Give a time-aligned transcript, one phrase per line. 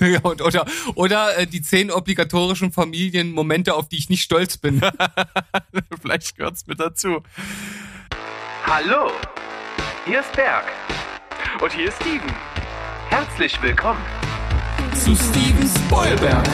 [0.12, 4.80] ja, und, oder oder äh, die zehn obligatorischen Familienmomente, auf die ich nicht stolz bin.
[6.00, 7.22] Vielleicht gehört's mit dazu.
[8.64, 9.10] Hallo,
[10.06, 10.64] hier ist Berg.
[11.60, 12.34] Und hier ist Steven.
[13.08, 14.00] Herzlich willkommen
[14.94, 16.46] Zu Steven Spoilberg.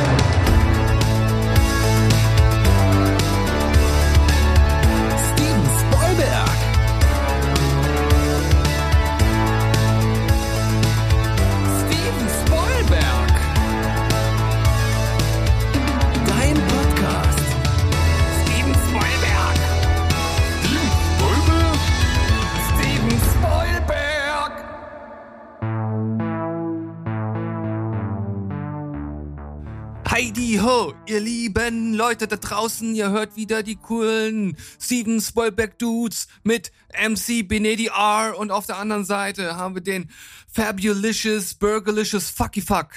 [30.66, 36.73] Ho, ihr lieben Leute da draußen, ihr hört wieder die coolen Steven Spoilberg Dudes mit
[36.93, 40.10] MC Benedi R und auf der anderen Seite haben wir den
[40.48, 42.88] Fabulicious Burgerlicious Fucky Fuck.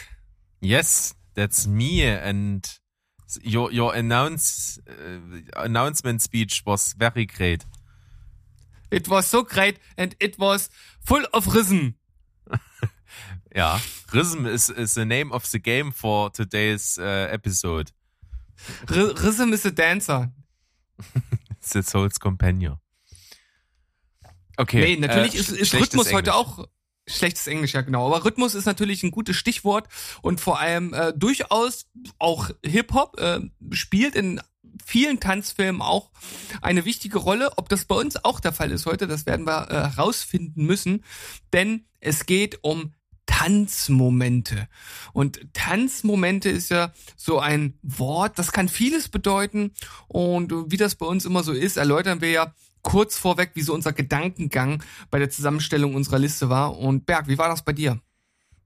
[0.62, 2.68] Yes, that's me and
[3.46, 7.68] your your announce uh, announcement speech was very great.
[8.90, 10.71] It was so great and it was
[11.05, 11.99] full of risen.
[13.55, 13.82] Ja,
[14.14, 17.92] Rhythm is is the name of the game for today's uh, episode.
[18.90, 20.32] R Rhythm is a dancer.
[21.58, 22.80] It's the Soul's Companion.
[24.58, 24.82] Okay.
[24.82, 26.36] Nee, natürlich äh, ist, ist Rhythmus heute Englisch.
[26.36, 26.68] auch
[27.08, 28.05] schlechtes Englisch, ja genau.
[28.05, 29.88] Aber Rhythmus ist natürlich ein gutes Stichwort
[30.22, 31.88] und vor allem äh, durchaus
[32.20, 33.40] auch Hip-Hop äh,
[33.72, 34.42] spielt in
[34.86, 36.12] vielen Tanzfilmen auch
[36.62, 37.58] eine wichtige Rolle.
[37.58, 41.04] Ob das bei uns auch der Fall ist heute, das werden wir äh, herausfinden müssen,
[41.54, 42.94] denn es geht um
[43.30, 44.68] Tanzmomente.
[45.13, 49.71] Und Tanzmomente ist ja so ein Wort, das kann vieles bedeuten.
[50.08, 53.76] Und wie das bei uns immer so ist, erläutern wir ja kurz vorweg, wie so
[53.76, 56.77] unser Gedankengang bei der Zusammenstellung unserer Liste war.
[56.77, 58.02] Und Berg, wie war das bei dir?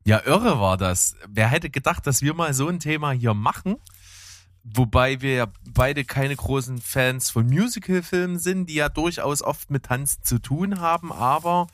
[0.06, 1.18] Ja, irre war das.
[1.28, 3.76] Wer hätte gedacht, dass wir mal so ein Thema hier machen?
[4.64, 9.84] Wobei wir ja beide keine großen Fans von Musicalfilmen sind, die ja durchaus oft mit
[9.84, 11.68] Tanz zu tun haben, aber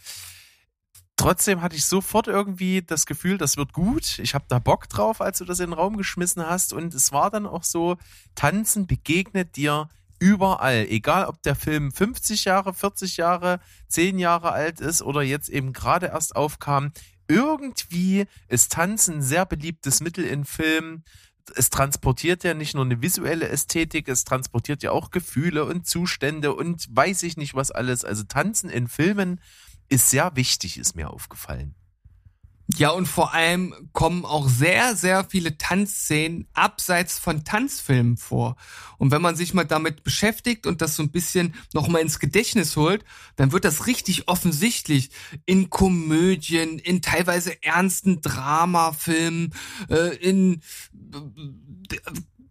[1.19, 4.19] trotzdem hatte ich sofort irgendwie das Gefühl, das wird gut.
[4.19, 6.71] Ich habe da Bock drauf, als du das in den Raum geschmissen hast.
[6.71, 7.97] Und es war dann auch so,
[8.35, 10.87] Tanzen begegnet dir überall.
[10.89, 13.59] Egal, ob der Film 50 Jahre, 40 Jahre,
[13.89, 16.93] 10 Jahre alt ist oder jetzt eben gerade erst aufkam.
[17.27, 21.03] Irgendwie ist Tanzen ein sehr beliebtes Mittel in Filmen.
[21.53, 26.53] Es transportiert ja nicht nur eine visuelle Ästhetik, es transportiert ja auch Gefühle und Zustände
[26.55, 28.05] und weiß ich nicht was alles.
[28.05, 29.41] Also Tanzen in Filmen
[29.89, 31.75] ist sehr wichtig, ist mir aufgefallen.
[32.77, 38.57] Ja, und vor allem kommen auch sehr, sehr viele Tanzszenen abseits von Tanzfilmen vor.
[38.99, 42.75] Und wenn man sich mal damit beschäftigt und das so ein bisschen nochmal ins Gedächtnis
[42.75, 43.03] holt,
[43.37, 45.09] dann wird das richtig offensichtlich
[45.47, 49.55] in Komödien, in teilweise ernsten Dramafilmen,
[49.89, 50.61] äh, in
[51.91, 51.97] äh,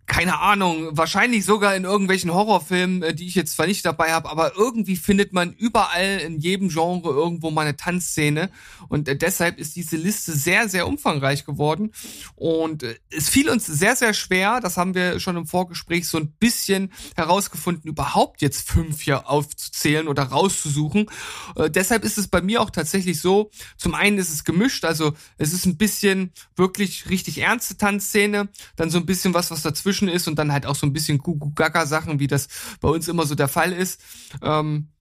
[0.08, 4.30] keine Ahnung, wahrscheinlich sogar in irgendwelchen Horrorfilmen, äh, die ich jetzt zwar nicht dabei habe,
[4.30, 8.50] aber irgendwie findet man überall in jedem Genre irgendwo mal eine Tanzszene
[8.88, 11.92] und äh, deshalb ist diese Liste sehr, sehr umfangreich geworden
[12.34, 16.18] und äh, es fiel uns sehr, sehr schwer, das haben wir schon im Vorgespräch so
[16.18, 21.10] ein bisschen herausgefunden, überhaupt jetzt fünf hier aufzuzählen oder rauszusuchen.
[21.54, 25.12] Äh, deshalb ist es bei mir auch tatsächlich so, zum einen ist es gemischt, also
[25.36, 29.97] es ist ein bisschen wirklich richtig ernste Tanzszene, dann so ein bisschen was, was dazwischen
[30.06, 32.46] ist und dann halt auch so ein bisschen Gugu-Gaga-Sachen, wie das
[32.80, 34.00] bei uns immer so der Fall ist.
[34.42, 34.92] Ähm,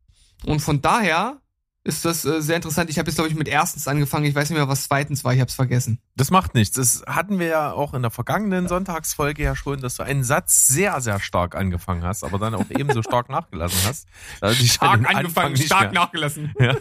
[0.46, 1.42] und von daher
[1.88, 2.90] ist das äh, sehr interessant.
[2.90, 4.26] Ich habe jetzt, glaube ich, mit erstens angefangen.
[4.26, 5.34] Ich weiß nicht mehr, was zweitens war.
[5.34, 6.00] Ich habe es vergessen.
[6.18, 6.76] Das macht nichts.
[6.76, 10.68] Das hatten wir ja auch in der vergangenen Sonntagsfolge ja schon, dass du einen Satz
[10.68, 14.08] sehr, sehr stark angefangen hast, aber dann auch ebenso stark nachgelassen hast.
[14.42, 16.54] Da du dich an den Anfang nicht stark mehr, nachgelassen.
[16.60, 16.76] ja,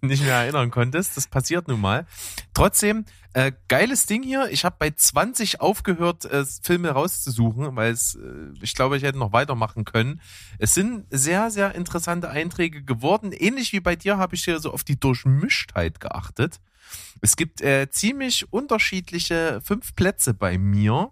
[0.00, 1.16] nicht mehr erinnern konntest.
[1.16, 2.06] Das passiert nun mal.
[2.54, 3.04] Trotzdem,
[3.36, 4.48] äh, geiles Ding hier.
[4.50, 9.18] Ich habe bei 20 aufgehört, äh, Filme rauszusuchen, weil es, äh, ich glaube, ich hätte
[9.18, 10.22] noch weitermachen können.
[10.58, 13.32] Es sind sehr, sehr interessante Einträge geworden.
[13.32, 16.60] Ähnlich wie bei dir habe ich hier so auf die Durchmischtheit geachtet.
[17.20, 21.10] Es gibt äh, ziemlich unterschiedliche fünf Plätze bei mir,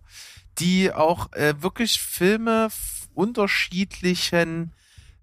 [0.59, 2.69] die auch äh, wirklich Filme
[3.13, 4.73] unterschiedlichen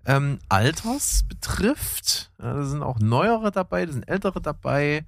[0.06, 2.32] ähm, Alters betrifft.
[2.40, 5.06] Ja, Da sind auch neuere dabei, da sind ältere dabei.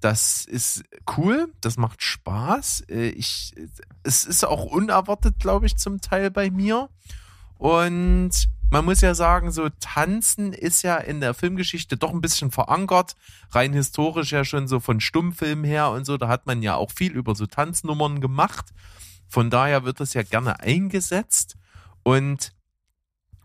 [0.00, 0.84] Das ist
[1.16, 2.84] cool, das macht Spaß.
[2.88, 3.54] Äh, Ich,
[4.02, 6.88] es ist auch unerwartet, glaube ich, zum Teil bei mir.
[7.58, 8.32] Und
[8.70, 13.14] man muss ja sagen, so Tanzen ist ja in der Filmgeschichte doch ein bisschen verankert,
[13.50, 16.16] rein historisch ja schon so von Stummfilmen her und so.
[16.16, 18.66] Da hat man ja auch viel über so Tanznummern gemacht.
[19.28, 21.56] Von daher wird das ja gerne eingesetzt.
[22.02, 22.52] Und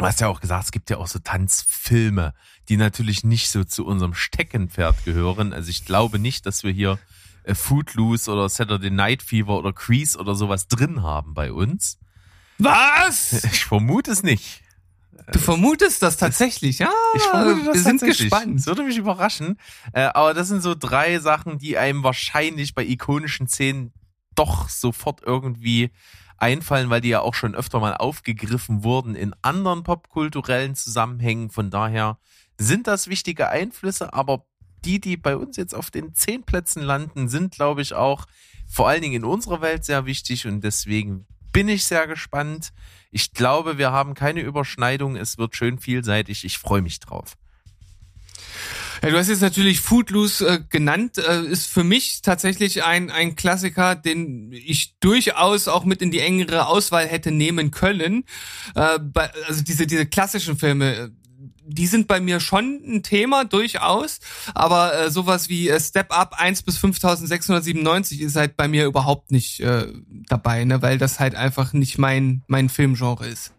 [0.02, 2.34] du hast ja auch gesagt, es gibt ja auch so Tanzfilme,
[2.70, 5.54] die natürlich nicht so zu unserem Steckenpferd gehören.
[5.54, 6.98] Also ich glaube nicht, dass wir hier
[7.44, 12.00] äh, Footloose oder Saturday Night Fever oder Crease oder sowas drin haben bei uns.
[12.58, 13.44] Was?
[13.54, 14.62] Ich vermute es nicht.
[15.32, 16.90] Du vermutest das tatsächlich, ja?
[17.16, 18.60] Ich vermute das wir sind gespannt.
[18.60, 19.60] Das würde mich überraschen.
[19.94, 23.94] Äh, aber das sind so drei Sachen, die einem wahrscheinlich bei ikonischen Szenen
[24.34, 25.92] doch sofort irgendwie
[26.42, 31.50] einfallen, weil die ja auch schon öfter mal aufgegriffen wurden in anderen popkulturellen Zusammenhängen.
[31.50, 32.18] Von daher
[32.58, 34.46] sind das wichtige Einflüsse, aber
[34.84, 38.26] die, die bei uns jetzt auf den zehn Plätzen landen, sind, glaube ich, auch
[38.68, 42.72] vor allen Dingen in unserer Welt sehr wichtig und deswegen bin ich sehr gespannt.
[43.12, 45.18] Ich glaube, wir haben keine Überschneidung.
[45.18, 46.46] Es wird schön vielseitig.
[46.46, 47.38] Ich freue mich drauf.
[49.02, 53.36] Ja, du hast jetzt natürlich Footloose äh, genannt, äh, ist für mich tatsächlich ein, ein
[53.36, 58.26] Klassiker, den ich durchaus auch mit in die engere Auswahl hätte nehmen können.
[58.76, 61.10] Äh, bei, also diese, diese klassischen Filme, äh,
[61.66, 64.20] die sind bei mir schon ein Thema durchaus,
[64.54, 69.32] aber äh, sowas wie äh, Step Up 1 bis 5697 ist halt bei mir überhaupt
[69.32, 69.88] nicht äh,
[70.28, 73.54] dabei, ne, weil das halt einfach nicht mein mein Filmgenre ist.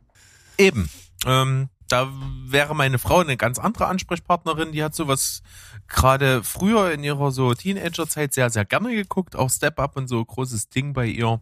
[0.56, 0.88] Eben.
[1.26, 2.10] Ähm, da
[2.46, 5.42] wäre meine Frau eine ganz andere Ansprechpartnerin, die hat sowas
[5.88, 10.24] gerade früher in ihrer so Teenagerzeit sehr, sehr gerne geguckt, auch Step Up und so
[10.24, 11.40] großes Ding bei ihr.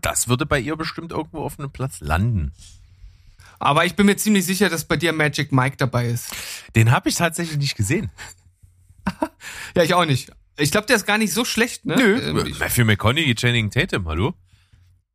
[0.00, 2.52] Das würde bei ihr bestimmt irgendwo auf einem Platz landen.
[3.58, 6.34] Aber ich bin mir ziemlich sicher, dass bei dir Magic Mike dabei ist.
[6.74, 8.10] Den habe ich tatsächlich nicht gesehen.
[9.76, 10.32] Ja, ich auch nicht.
[10.58, 11.94] Ich glaube, der ist gar nicht so schlecht, ne?
[11.94, 14.34] Ähm, ich, Für McConaughey, Channing Tatum, hallo?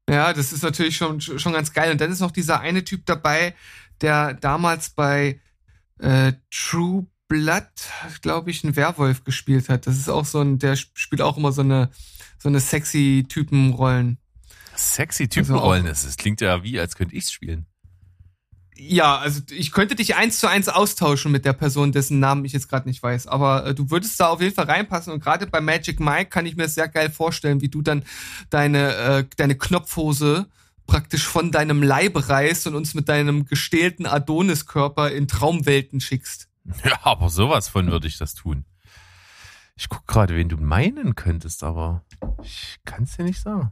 [0.10, 1.92] ja, das ist natürlich schon, schon ganz geil.
[1.92, 3.56] Und dann ist noch dieser eine Typ dabei,
[4.02, 5.40] der damals bei
[6.00, 7.64] äh, True Blood,
[8.22, 9.88] glaube ich, einen Werwolf gespielt hat.
[9.88, 11.90] Das ist auch so ein, der spielt auch immer so eine,
[12.38, 14.18] so eine sexy Typenrollen.
[14.76, 16.06] Sexy Typenrollen ist.
[16.06, 17.68] Das klingt ja wie, als könnte ich's spielen.
[18.76, 22.52] Ja, also ich könnte dich eins zu eins austauschen mit der Person, dessen Namen ich
[22.52, 23.28] jetzt gerade nicht weiß.
[23.28, 25.14] Aber äh, du würdest da auf jeden Fall reinpassen.
[25.14, 28.04] Und gerade bei Magic Mike kann ich mir sehr geil vorstellen, wie du dann
[28.50, 30.48] deine, äh, deine Knopfhose
[30.92, 36.50] praktisch von deinem Leib reißt und uns mit deinem gestählten Adoniskörper in Traumwelten schickst.
[36.84, 38.66] Ja, aber sowas von würde ich das tun.
[39.76, 42.04] Ich guck gerade, wen du meinen könntest, aber
[42.44, 43.72] ich kann's dir nicht sagen.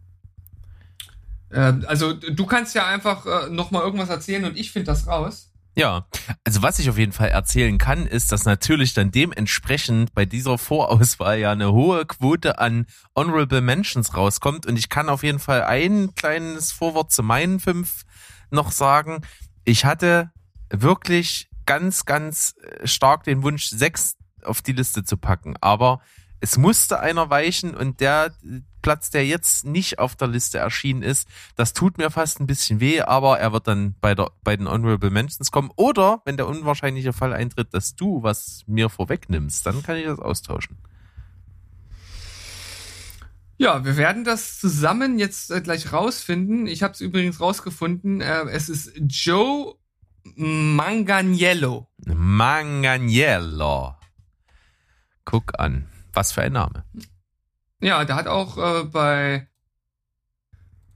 [1.51, 5.05] Ähm, also du kannst ja einfach äh, noch mal irgendwas erzählen und ich finde das
[5.05, 5.48] raus.
[5.79, 6.05] Ja,
[6.43, 10.57] also was ich auf jeden Fall erzählen kann, ist, dass natürlich dann dementsprechend bei dieser
[10.57, 12.85] Vorauswahl ja eine hohe Quote an
[13.15, 14.65] Honorable Mentions rauskommt.
[14.65, 18.03] Und ich kann auf jeden Fall ein kleines Vorwort zu meinen fünf
[18.51, 19.21] noch sagen.
[19.63, 20.31] Ich hatte
[20.69, 25.55] wirklich ganz, ganz äh, stark den Wunsch, sechs auf die Liste zu packen.
[25.61, 26.01] Aber
[26.41, 28.33] es musste einer weichen und der
[28.89, 32.79] Platz, der jetzt nicht auf der Liste erschienen ist, das tut mir fast ein bisschen
[32.79, 35.69] weh, aber er wird dann bei, der, bei den Honorable Mentions kommen.
[35.75, 40.17] Oder wenn der unwahrscheinliche Fall eintritt, dass du was mir vorwegnimmst, dann kann ich das
[40.17, 40.79] austauschen.
[43.59, 46.65] Ja, wir werden das zusammen jetzt äh, gleich rausfinden.
[46.65, 48.21] Ich habe es übrigens rausgefunden.
[48.21, 49.75] Äh, es ist Joe
[50.35, 51.87] Manganiello.
[52.07, 53.93] Manganiello.
[55.25, 55.87] Guck an.
[56.11, 56.85] Was für ein Name.
[57.81, 59.47] Ja, der hat auch äh, bei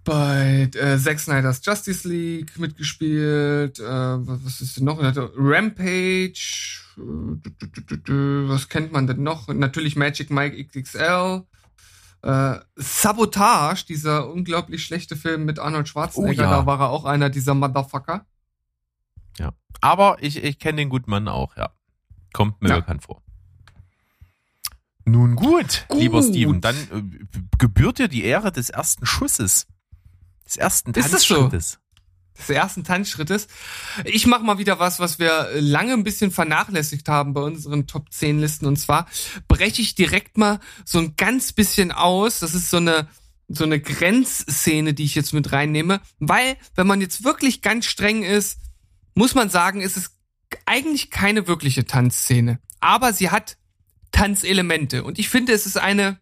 [0.03, 3.79] bei äh, Zack Snyder's Justice League mitgespielt.
[3.79, 4.99] Äh, was, ist denn noch?
[4.99, 6.81] Rampage.
[6.97, 9.47] Äh, Was kennt man denn noch?
[9.47, 11.43] Natürlich Magic Mike XXL.
[12.21, 16.57] Äh, Sabotage, dieser unglaublich schlechte Film mit Arnold Schwarzenegger, Oh ja.
[16.59, 18.25] da war er auch einer dieser Motherfucker.
[19.39, 19.53] Ja.
[19.81, 21.71] Aber ich, ich kenne den guten Mann auch, ja.
[22.33, 22.75] Kommt mir Ja.
[22.79, 23.22] bekannt vor.
[25.05, 25.99] Nun gut, Gut.
[26.01, 27.25] lieber Steven, dann äh,
[27.59, 29.67] gebührt dir die Ehre des ersten Schusses.
[30.45, 31.35] Des ersten Ist das so?
[31.35, 31.79] Tanzschrittes.
[32.37, 33.47] des ersten Tanzschrittes.
[34.05, 38.11] Ich mache mal wieder was, was wir lange ein bisschen vernachlässigt haben bei unseren Top
[38.11, 38.65] 10 Listen.
[38.65, 39.07] Und zwar
[39.47, 42.39] breche ich direkt mal so ein ganz bisschen aus.
[42.39, 43.07] Das ist so eine,
[43.49, 46.01] so eine Grenzszene, die ich jetzt mit reinnehme.
[46.19, 48.57] Weil, wenn man jetzt wirklich ganz streng ist,
[49.15, 50.11] muss man sagen, ist es
[50.65, 52.59] eigentlich keine wirkliche Tanzszene.
[52.79, 53.57] Aber sie hat
[54.13, 55.03] Tanzelemente.
[55.03, 56.19] Und ich finde, es ist eine,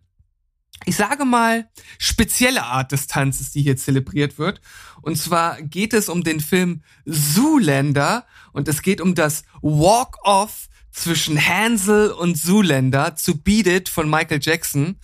[0.86, 1.70] ich sage mal,
[2.00, 4.62] spezielle Art des Tanzes, die hier zelebriert wird.
[5.02, 11.40] Und zwar geht es um den Film Zoolander und es geht um das Walk-Off zwischen
[11.40, 14.98] Hansel und Zoolander zu Beat It von Michael Jackson.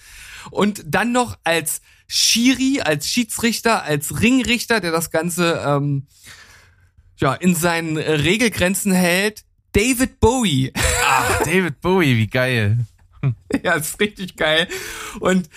[0.49, 6.07] Und dann noch als Schiri, als Schiedsrichter, als Ringrichter, der das Ganze ähm,
[7.17, 10.71] ja in seinen Regelgrenzen hält, David Bowie.
[11.05, 12.77] Ach, David Bowie, wie geil.
[13.63, 14.67] Ja, ist richtig geil.
[15.19, 15.49] Und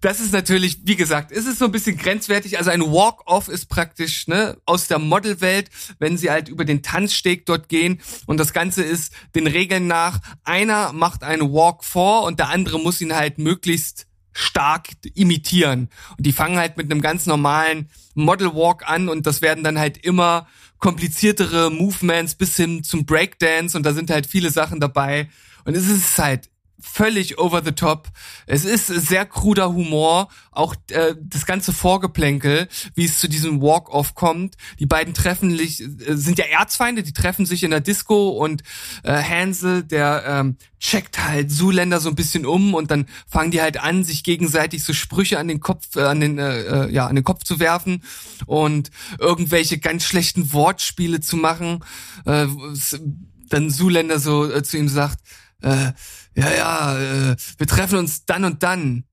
[0.00, 2.58] das ist natürlich, wie gesagt, ist es so ein bisschen grenzwertig.
[2.58, 7.46] Also ein Walk-Off ist praktisch ne, aus der Modelwelt, wenn sie halt über den Tanzsteg
[7.46, 8.00] dort gehen.
[8.26, 12.78] Und das Ganze ist den Regeln nach, einer macht einen Walk vor und der andere
[12.78, 15.88] muss ihn halt möglichst stark imitieren.
[16.18, 19.78] Und die fangen halt mit einem ganz normalen Model Walk an und das werden dann
[19.78, 20.46] halt immer
[20.78, 25.28] kompliziertere Movements bis hin zum Breakdance und da sind halt viele Sachen dabei.
[25.64, 26.48] Und es ist halt
[26.80, 28.08] völlig over the top.
[28.46, 34.14] Es ist sehr kruder Humor, auch äh, das ganze Vorgeplänkel, wie es zu diesem Walk-off
[34.14, 34.56] kommt.
[34.78, 38.62] Die beiden treffen sich, äh, sind ja Erzfeinde, die treffen sich in der Disco und
[39.02, 43.62] äh, Hansel, der ähm, checkt halt Zuländer so ein bisschen um und dann fangen die
[43.62, 47.06] halt an, sich gegenseitig so Sprüche an den Kopf, äh, an den äh, äh ja
[47.06, 48.02] an den Kopf zu werfen
[48.46, 51.84] und irgendwelche ganz schlechten Wortspiele zu machen.
[52.24, 52.46] Äh,
[53.48, 55.20] dann Zuländer so äh, zu ihm sagt,
[55.62, 55.92] äh,
[56.34, 59.04] ja, ja, äh, wir treffen uns dann und dann.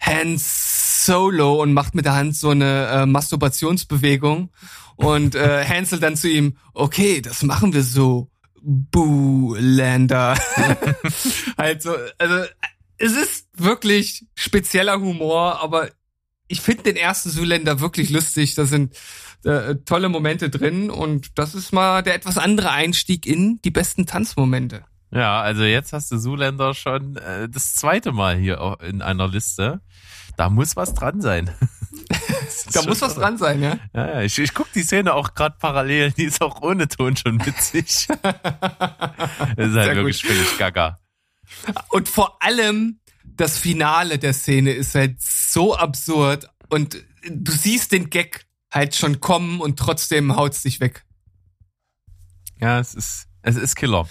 [0.00, 4.50] Hans Solo und macht mit der Hand so eine äh, Masturbationsbewegung.
[4.96, 8.30] Und äh, Hansel dann zu ihm, okay, das machen wir so.
[8.60, 10.36] Boolander.
[11.56, 12.44] also, also,
[12.98, 15.88] es ist wirklich spezieller Humor, aber
[16.48, 18.54] ich finde den ersten Zuländer wirklich lustig.
[18.56, 18.94] Da sind
[19.44, 24.06] äh, tolle Momente drin und das ist mal der etwas andere Einstieg in die besten
[24.06, 24.84] Tanzmomente.
[25.10, 29.80] Ja, also jetzt hast du Zuländer schon äh, das zweite Mal hier in einer Liste.
[30.36, 31.50] Da muss was dran sein.
[32.72, 33.78] da muss was dran sein, ja?
[33.94, 36.12] Ja, ja ich, ich gucke die Szene auch gerade parallel.
[36.12, 38.06] Die ist auch ohne Ton schon witzig.
[38.22, 40.30] das ist halt Sehr wirklich gut.
[40.30, 40.98] völlig gaga.
[41.88, 48.10] Und vor allem das Finale der Szene ist halt so absurd und du siehst den
[48.10, 51.04] Gag halt schon kommen und trotzdem haut's dich weg.
[52.60, 54.08] Ja, es ist, es ist Killer.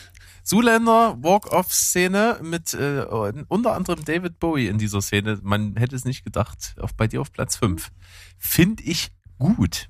[0.48, 3.02] Zuländer Walk-Off-Szene mit äh,
[3.50, 5.38] unter anderem David Bowie in dieser Szene.
[5.44, 6.74] Man hätte es nicht gedacht.
[6.80, 7.92] Auf, bei dir auf Platz 5.
[8.38, 9.90] Finde ich gut.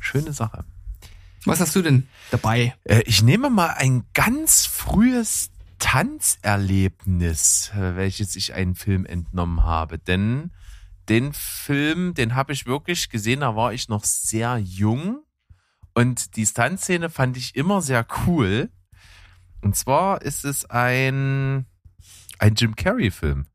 [0.00, 0.64] Schöne Sache.
[1.44, 2.74] Was hast du denn dabei?
[2.82, 10.00] Äh, ich nehme mal ein ganz frühes Tanzerlebnis, äh, welches ich einen Film entnommen habe.
[10.00, 10.50] Denn
[11.08, 15.22] den Film, den habe ich wirklich gesehen, da war ich noch sehr jung.
[15.94, 18.68] Und die Tanzszene fand ich immer sehr cool.
[19.62, 21.66] Und zwar ist es ein,
[22.38, 23.46] ein Jim Carrey-Film.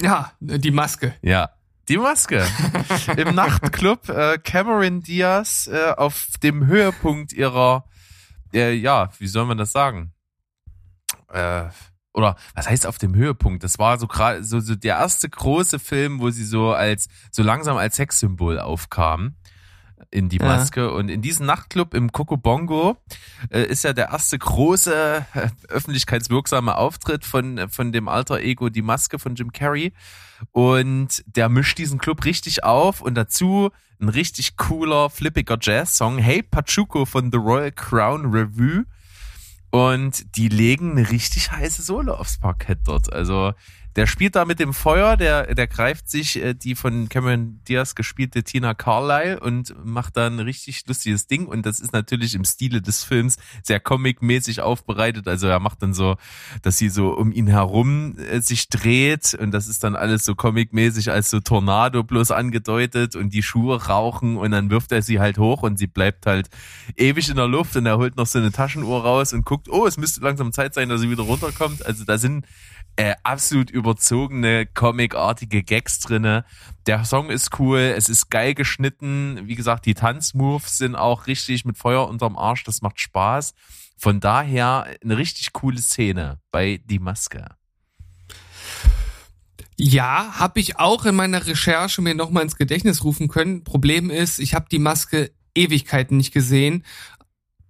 [0.00, 1.14] Ja, die Maske.
[1.22, 1.50] Ja,
[1.88, 2.44] die Maske.
[3.16, 7.84] Im Nachtclub äh, Cameron Diaz äh, auf dem Höhepunkt ihrer,
[8.52, 10.12] äh, ja, wie soll man das sagen?
[11.28, 11.66] Äh,
[12.14, 13.64] oder was heißt auf dem Höhepunkt?
[13.64, 17.42] Das war so gerade so, so der erste große Film, wo sie so als so
[17.42, 19.36] langsam als Sexsymbol aufkam
[20.10, 20.80] in die Maske.
[20.80, 20.88] Ja.
[20.88, 22.96] Und in diesem Nachtclub im Bongo
[23.50, 28.82] äh, ist ja der erste große äh, öffentlichkeitswirksame Auftritt von, von dem alter Ego Die
[28.82, 29.92] Maske von Jim Carrey.
[30.52, 33.70] Und der mischt diesen Club richtig auf und dazu
[34.00, 36.18] ein richtig cooler, flippiger Jazz-Song.
[36.18, 38.84] Hey Pachuco von The Royal Crown Revue.
[39.70, 43.12] Und die legen eine richtig heiße Sohle aufs Parkett dort.
[43.12, 43.54] Also
[43.96, 47.94] der spielt da mit dem Feuer, der, der greift sich äh, die von Cameron Diaz
[47.94, 51.46] gespielte Tina Carlyle und macht da ein richtig lustiges Ding.
[51.46, 55.28] Und das ist natürlich im Stile des Films sehr comic-mäßig aufbereitet.
[55.28, 56.16] Also er macht dann so,
[56.62, 60.34] dass sie so um ihn herum äh, sich dreht und das ist dann alles so
[60.34, 65.20] comic-mäßig als so Tornado bloß angedeutet und die Schuhe rauchen und dann wirft er sie
[65.20, 66.48] halt hoch und sie bleibt halt
[66.96, 69.86] ewig in der Luft und er holt noch so eine Taschenuhr raus und guckt, oh,
[69.86, 71.86] es müsste langsam Zeit sein, dass sie wieder runterkommt.
[71.86, 72.44] Also da sind
[72.96, 76.44] äh, absolut überzogene, comicartige Gags drinne.
[76.86, 79.40] Der Song ist cool, es ist geil geschnitten.
[79.44, 83.54] Wie gesagt, die Tanzmoves sind auch richtig mit Feuer unterm Arsch, das macht Spaß.
[83.96, 87.46] Von daher eine richtig coole Szene bei Die Maske.
[89.76, 93.64] Ja, habe ich auch in meiner Recherche mir nochmal ins Gedächtnis rufen können.
[93.64, 96.84] Problem ist, ich habe die Maske Ewigkeiten nicht gesehen.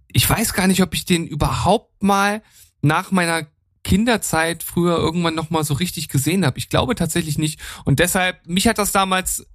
[0.09, 2.43] Ich weiß gar nicht, ob ich den überhaupt mal
[2.83, 3.47] nach meiner
[3.85, 6.59] Kinderzeit früher irgendwann noch mal so richtig gesehen habe.
[6.59, 7.61] Ich glaube tatsächlich nicht.
[7.85, 9.47] Und deshalb, mich hat das damals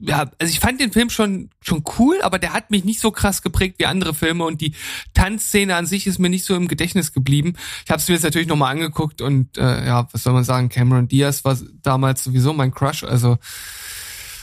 [0.00, 3.12] ja, also ich fand den Film schon schon cool, aber der hat mich nicht so
[3.12, 4.74] krass geprägt wie andere Filme und die
[5.14, 7.54] Tanzszene an sich ist mir nicht so im Gedächtnis geblieben.
[7.84, 10.44] Ich habe es mir jetzt natürlich noch mal angeguckt und äh, ja, was soll man
[10.44, 10.68] sagen?
[10.68, 13.38] Cameron Diaz war damals sowieso mein Crush, also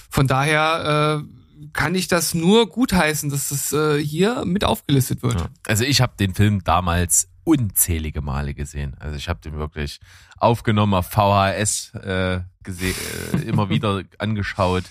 [0.09, 5.41] von daher äh, kann ich das nur gutheißen, dass das äh, hier mit aufgelistet wird.
[5.41, 5.49] Ja.
[5.67, 8.95] Also ich habe den Film damals unzählige Male gesehen.
[8.99, 9.99] Also ich habe den wirklich
[10.37, 12.95] aufgenommen auf VHS äh, gesehen,
[13.33, 14.83] äh, immer wieder angeschaut.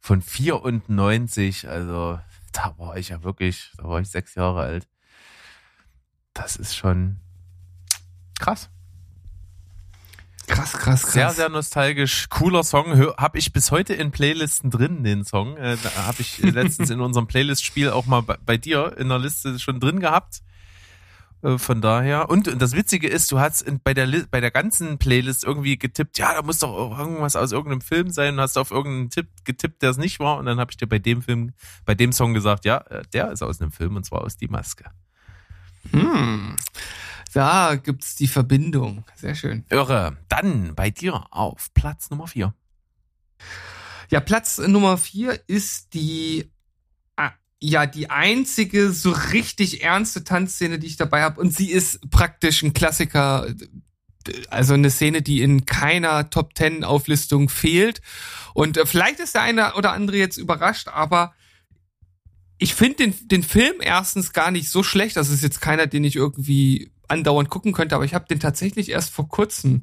[0.00, 2.18] Von 94, also
[2.52, 4.86] da war ich ja wirklich, da war ich sechs Jahre alt.
[6.34, 7.20] Das ist schon
[8.38, 8.68] krass.
[10.46, 11.12] Krass, krass, krass.
[11.12, 12.28] Sehr, sehr nostalgisch.
[12.28, 13.14] Cooler Song.
[13.16, 15.56] Habe ich bis heute in Playlisten drin, den Song.
[15.56, 19.58] Äh, Habe ich letztens in unserem Playlist-Spiel auch mal bei, bei dir in der Liste
[19.58, 20.42] schon drin gehabt.
[21.44, 22.30] Äh, Von daher.
[22.30, 25.78] Und, und das Witzige ist, du hast in, bei der bei der ganzen Playlist irgendwie
[25.78, 29.28] getippt, ja, da muss doch irgendwas aus irgendeinem Film sein und hast auf irgendeinen Tipp
[29.44, 30.38] getippt, der es nicht war.
[30.38, 31.52] Und dann habe ich dir bei dem Film,
[31.84, 34.48] bei dem Song gesagt, ja, äh, der ist aus einem Film und zwar aus Die
[34.48, 34.84] Maske.
[35.90, 36.56] Hm.
[37.34, 39.04] Da gibt's die Verbindung.
[39.16, 39.64] Sehr schön.
[39.68, 40.16] Irre.
[40.28, 42.54] Dann bei dir auf Platz Nummer vier.
[44.10, 46.50] Ja, Platz Nummer vier ist die
[47.70, 51.40] ja die einzige so richtig ernste Tanzszene, die ich dabei habe.
[51.40, 53.46] Und sie ist praktisch ein Klassiker.
[54.48, 58.00] Also eine Szene, die in keiner Top Ten Auflistung fehlt.
[58.54, 61.34] Und äh, vielleicht ist der eine oder andere jetzt überrascht, aber
[62.56, 65.18] ich finde den, den Film erstens gar nicht so schlecht.
[65.18, 68.90] Das ist jetzt keiner, den ich irgendwie andauernd gucken könnte, aber ich habe den tatsächlich
[68.90, 69.82] erst vor kurzem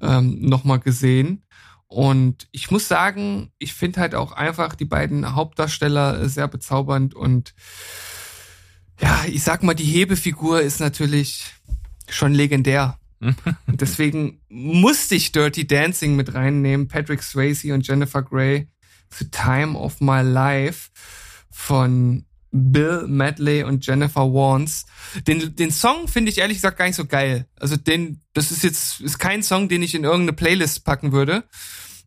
[0.00, 1.42] ähm, nochmal gesehen.
[1.90, 7.52] Und ich muss sagen, ich finde halt auch einfach die beiden Hauptdarsteller sehr bezaubernd und
[9.00, 11.46] ja, ich sag mal, die Hebefigur ist natürlich
[12.08, 12.96] schon legendär.
[13.18, 13.36] Und
[13.80, 18.68] deswegen musste ich Dirty Dancing mit reinnehmen, Patrick Swayze und Jennifer Grey
[19.12, 20.90] The Time of My Life
[21.50, 24.86] von Bill Medley und Jennifer Warnes.
[25.26, 27.46] Den, den Song finde ich ehrlich gesagt gar nicht so geil.
[27.58, 31.44] Also den, das ist jetzt, ist kein Song, den ich in irgendeine Playlist packen würde.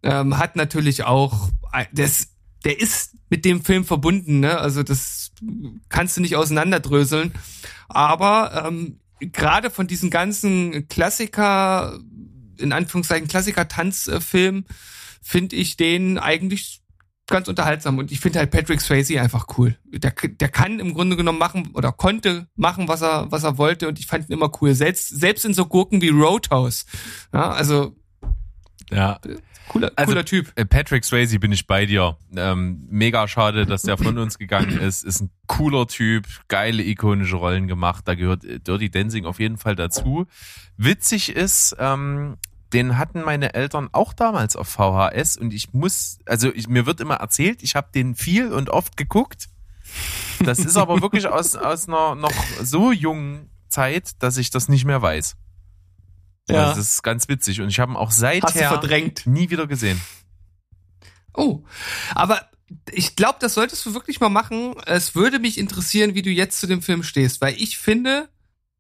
[0.04, 1.50] Ähm, hat natürlich auch,
[1.94, 2.28] das,
[2.66, 4.60] der ist mit dem Film verbunden, ne?
[4.60, 5.32] Also das
[5.90, 7.32] kannst du nicht auseinanderdröseln.
[7.88, 12.00] Aber ähm, gerade von diesen ganzen Klassiker,
[12.58, 14.66] in Anführungszeichen Klassiker-Tanzfilmen,
[15.22, 16.83] finde ich den eigentlich
[17.28, 17.98] ganz unterhaltsam.
[17.98, 19.78] Und ich finde halt Patrick Swayze einfach cool.
[19.86, 23.88] Der, der kann im Grunde genommen machen oder konnte machen, was er, was er wollte.
[23.88, 24.74] Und ich fand ihn immer cool.
[24.76, 26.86] Selbst, selbst in so Gurken wie Roadhouse.
[27.34, 27.96] Ja, also
[28.92, 29.20] Ja.
[29.70, 30.52] cooler, Also, cooler Typ.
[30.56, 32.18] Äh, Patrick Swayze bin ich bei dir.
[32.36, 35.04] Ähm, mega schade, dass der von uns gegangen ist.
[35.06, 38.04] Ist ein cooler Typ, geile ikonische Rollen gemacht.
[38.08, 40.28] Da gehört äh, Dirty Dancing auf jeden Fall dazu.
[40.78, 42.36] Witzig ist, ähm,
[42.74, 47.00] den hatten meine Eltern auch damals auf VHS und ich muss, also ich, mir wird
[47.00, 49.50] immer erzählt, ich habe den viel und oft geguckt.
[50.44, 54.86] Das ist aber wirklich aus, aus einer noch so jungen Zeit, dass ich das nicht
[54.86, 55.36] mehr weiß.
[56.50, 56.70] Ja.
[56.70, 59.26] Das ist ganz witzig und ich habe ihn auch seither verdrängt.
[59.26, 60.02] nie wieder gesehen.
[61.36, 61.64] Oh,
[62.14, 62.50] aber
[62.92, 64.76] ich glaube, das solltest du wirklich mal machen.
[64.86, 68.30] Es würde mich interessieren, wie du jetzt zu dem Film stehst, weil ich finde,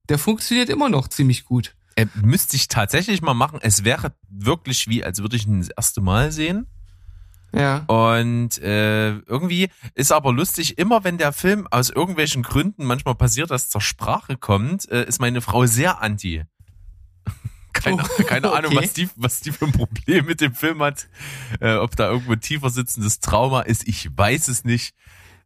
[0.09, 1.75] der funktioniert immer noch ziemlich gut.
[1.95, 3.59] Äh, müsste ich tatsächlich mal machen.
[3.61, 6.67] Es wäre wirklich wie, als würde ich ihn das erste Mal sehen.
[7.55, 7.79] Ja.
[7.85, 13.51] Und äh, irgendwie ist aber lustig, immer wenn der Film aus irgendwelchen Gründen, manchmal passiert
[13.51, 16.43] das zur Sprache kommt, äh, ist meine Frau sehr anti.
[17.73, 18.83] Keine, Oh, keine Ahnung, okay.
[18.83, 21.09] was die, was die für ein Problem mit dem Film hat.
[21.59, 24.93] Äh, ob da irgendwo tiefer sitzendes Trauma ist, ich weiß es nicht.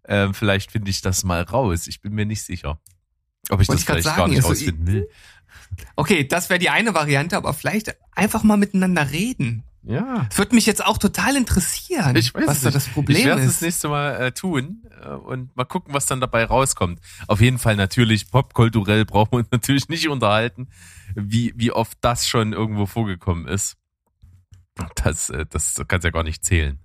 [0.05, 1.87] Ähm, vielleicht finde ich das mal raus.
[1.87, 2.79] Ich bin mir nicht sicher.
[3.49, 5.09] Ob ich Wollte das ich vielleicht gar sagen, nicht also rausfinden will.
[5.95, 9.63] Okay, das wäre die eine Variante, aber vielleicht einfach mal miteinander reden.
[9.83, 10.27] Ja.
[10.29, 13.41] Es würde mich jetzt auch total interessieren, Ich weiß was da das Problem ich werde
[13.41, 13.55] es ist.
[13.55, 16.99] das nächste Mal äh, tun äh, und mal gucken, was dann dabei rauskommt.
[17.27, 20.67] Auf jeden Fall natürlich, popkulturell brauchen wir uns natürlich nicht unterhalten,
[21.15, 23.77] wie, wie oft das schon irgendwo vorgekommen ist.
[25.03, 26.79] Das, äh, das kannst ja gar nicht zählen.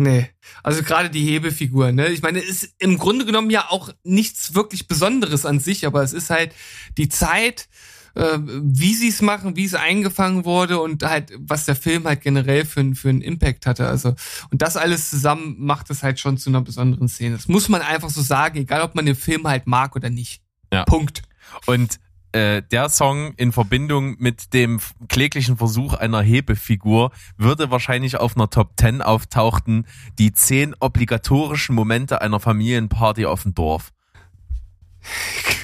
[0.00, 0.30] Nee,
[0.62, 2.06] also gerade die Hebefigur, ne?
[2.08, 6.04] Ich meine, es ist im Grunde genommen ja auch nichts wirklich Besonderes an sich, aber
[6.04, 6.54] es ist halt
[6.96, 7.68] die Zeit,
[8.14, 12.20] äh, wie sie es machen, wie es eingefangen wurde und halt, was der Film halt
[12.20, 13.88] generell für, einen- für einen Impact hatte.
[13.88, 14.14] Also,
[14.52, 17.34] und das alles zusammen macht es halt schon zu einer besonderen Szene.
[17.34, 20.42] Das muss man einfach so sagen, egal ob man den Film halt mag oder nicht.
[20.72, 20.84] Ja.
[20.84, 21.22] Punkt.
[21.66, 21.98] Und
[22.38, 28.48] äh, der Song in Verbindung mit dem kläglichen Versuch einer Hebefigur würde wahrscheinlich auf einer
[28.48, 29.86] Top 10 auftauchten,
[30.20, 33.92] die zehn obligatorischen Momente einer Familienparty auf dem Dorf.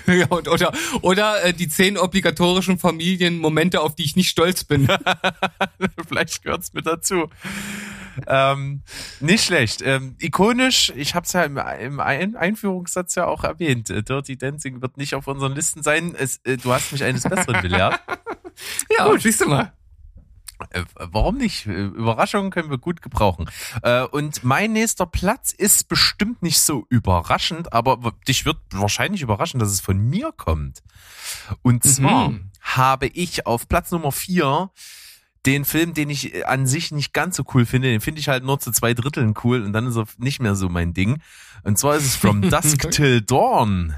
[0.28, 4.88] Und, oder oder äh, die zehn obligatorischen Familienmomente, auf die ich nicht stolz bin.
[6.08, 7.30] Vielleicht gehört's mit dazu.
[8.26, 8.82] Ähm,
[9.20, 9.82] nicht schlecht.
[9.82, 13.90] Ähm, ikonisch, ich habe es ja im, im Ein Einführungssatz ja auch erwähnt.
[13.90, 16.14] äh, Dirty Dancing wird nicht auf unseren Listen sein.
[16.18, 18.00] Es, äh, du hast mich eines Besseren belehrt.
[18.98, 19.72] ja, und siehst du mal.
[20.70, 21.66] Äh, warum nicht?
[21.66, 23.50] Äh, Überraschungen können wir gut gebrauchen.
[23.82, 29.58] Äh, und mein nächster Platz ist bestimmt nicht so überraschend, aber dich wird wahrscheinlich überraschen,
[29.58, 30.82] dass es von mir kommt.
[31.62, 32.50] Und zwar Mhm.
[32.60, 34.70] habe ich auf Platz Nummer vier
[35.46, 38.28] den Film, den ich äh, an sich nicht ganz so cool finde, den finde ich
[38.28, 41.20] halt nur zu zwei Dritteln cool und dann ist er nicht mehr so mein Ding.
[41.62, 43.94] Und zwar ist es From Dusk Till Dawn.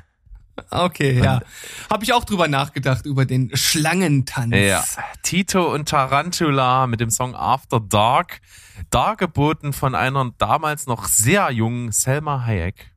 [0.71, 1.43] Okay, ja.
[1.91, 4.55] Habe ich auch drüber nachgedacht, über den Schlangentanz.
[4.55, 4.85] Ja,
[5.23, 8.41] Tito und Tarantula mit dem Song After Dark,
[8.89, 12.91] dargeboten von einer damals noch sehr jungen Selma Hayek.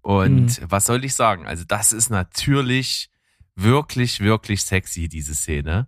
[0.00, 1.46] Und was soll ich sagen?
[1.46, 3.10] Also das ist natürlich
[3.54, 5.86] wirklich, wirklich sexy, diese Szene.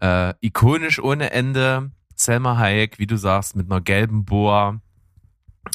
[0.00, 1.90] Äh, ikonisch ohne Ende.
[2.14, 4.80] Selma Hayek, wie du sagst, mit einer gelben Boa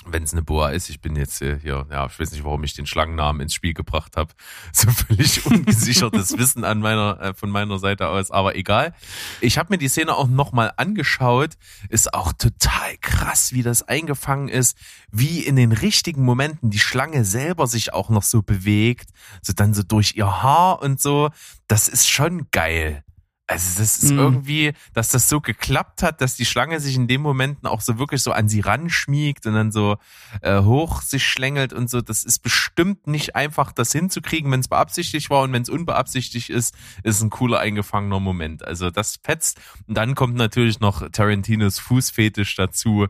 [0.07, 2.73] wenn es eine Boa ist, ich bin jetzt hier, ja, ich weiß nicht, warum ich
[2.73, 4.33] den Schlangennamen ins Spiel gebracht habe.
[4.71, 8.93] So völlig ungesichertes Wissen an meiner, äh, von meiner Seite aus, aber egal.
[9.41, 11.51] Ich habe mir die Szene auch nochmal angeschaut.
[11.89, 14.77] Ist auch total krass, wie das eingefangen ist,
[15.11, 19.11] wie in den richtigen Momenten die Schlange selber sich auch noch so bewegt,
[19.41, 21.29] so dann so durch ihr Haar und so.
[21.67, 23.04] Das ist schon geil.
[23.47, 24.17] Also das ist mhm.
[24.17, 27.99] irgendwie, dass das so geklappt hat, dass die Schlange sich in dem Momenten auch so
[27.99, 29.97] wirklich so an sie ranschmiegt und dann so
[30.41, 32.01] äh, hoch sich schlängelt und so.
[32.01, 36.49] Das ist bestimmt nicht einfach, das hinzukriegen, wenn es beabsichtigt war und wenn es unbeabsichtigt
[36.49, 38.65] ist, ist ein cooler eingefangener Moment.
[38.65, 39.61] Also das fetzt.
[39.87, 43.07] Und dann kommt natürlich noch Tarantinos Fußfetisch dazu.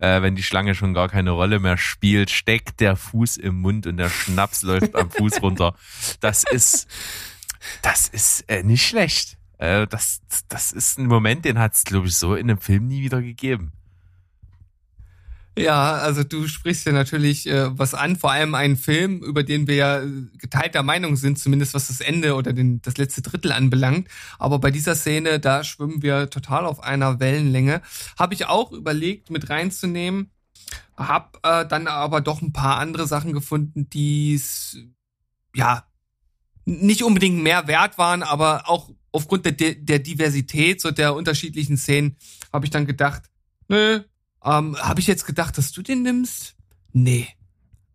[0.00, 3.86] Äh, wenn die Schlange schon gar keine Rolle mehr spielt, steckt der Fuß im Mund
[3.86, 5.74] und der Schnaps läuft am Fuß runter.
[6.20, 6.88] Das ist,
[7.80, 9.37] das ist äh, nicht schlecht.
[9.58, 12.86] Äh, das, das ist ein Moment, den hat es, glaube ich, so in einem Film
[12.86, 13.72] nie wieder gegeben.
[15.58, 19.66] Ja, also du sprichst ja natürlich äh, was an, vor allem einen Film, über den
[19.66, 20.02] wir ja
[20.38, 24.06] geteilter Meinung sind, zumindest was das Ende oder den, das letzte Drittel anbelangt.
[24.38, 27.82] Aber bei dieser Szene, da schwimmen wir total auf einer Wellenlänge.
[28.16, 30.30] Habe ich auch überlegt, mit reinzunehmen.
[30.96, 34.40] Hab äh, dann aber doch ein paar andere Sachen gefunden, die
[35.56, 35.82] ja
[36.66, 42.16] nicht unbedingt mehr wert waren, aber auch aufgrund der, der Diversität und der unterschiedlichen Szenen
[42.52, 43.22] habe ich dann gedacht,
[43.68, 44.00] nö,
[44.44, 46.56] ähm, habe ich jetzt gedacht, dass du den nimmst?
[46.92, 47.28] Nee.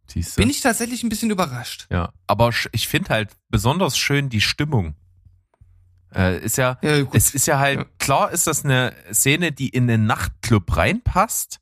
[0.07, 0.41] Siehste?
[0.41, 1.87] Bin ich tatsächlich ein bisschen überrascht.
[1.89, 4.95] Ja, aber ich finde halt besonders schön die Stimmung.
[6.13, 7.85] Äh, ist ja, ja es ist ja halt, ja.
[7.97, 11.59] klar ist das eine Szene, die in den Nachtclub reinpasst,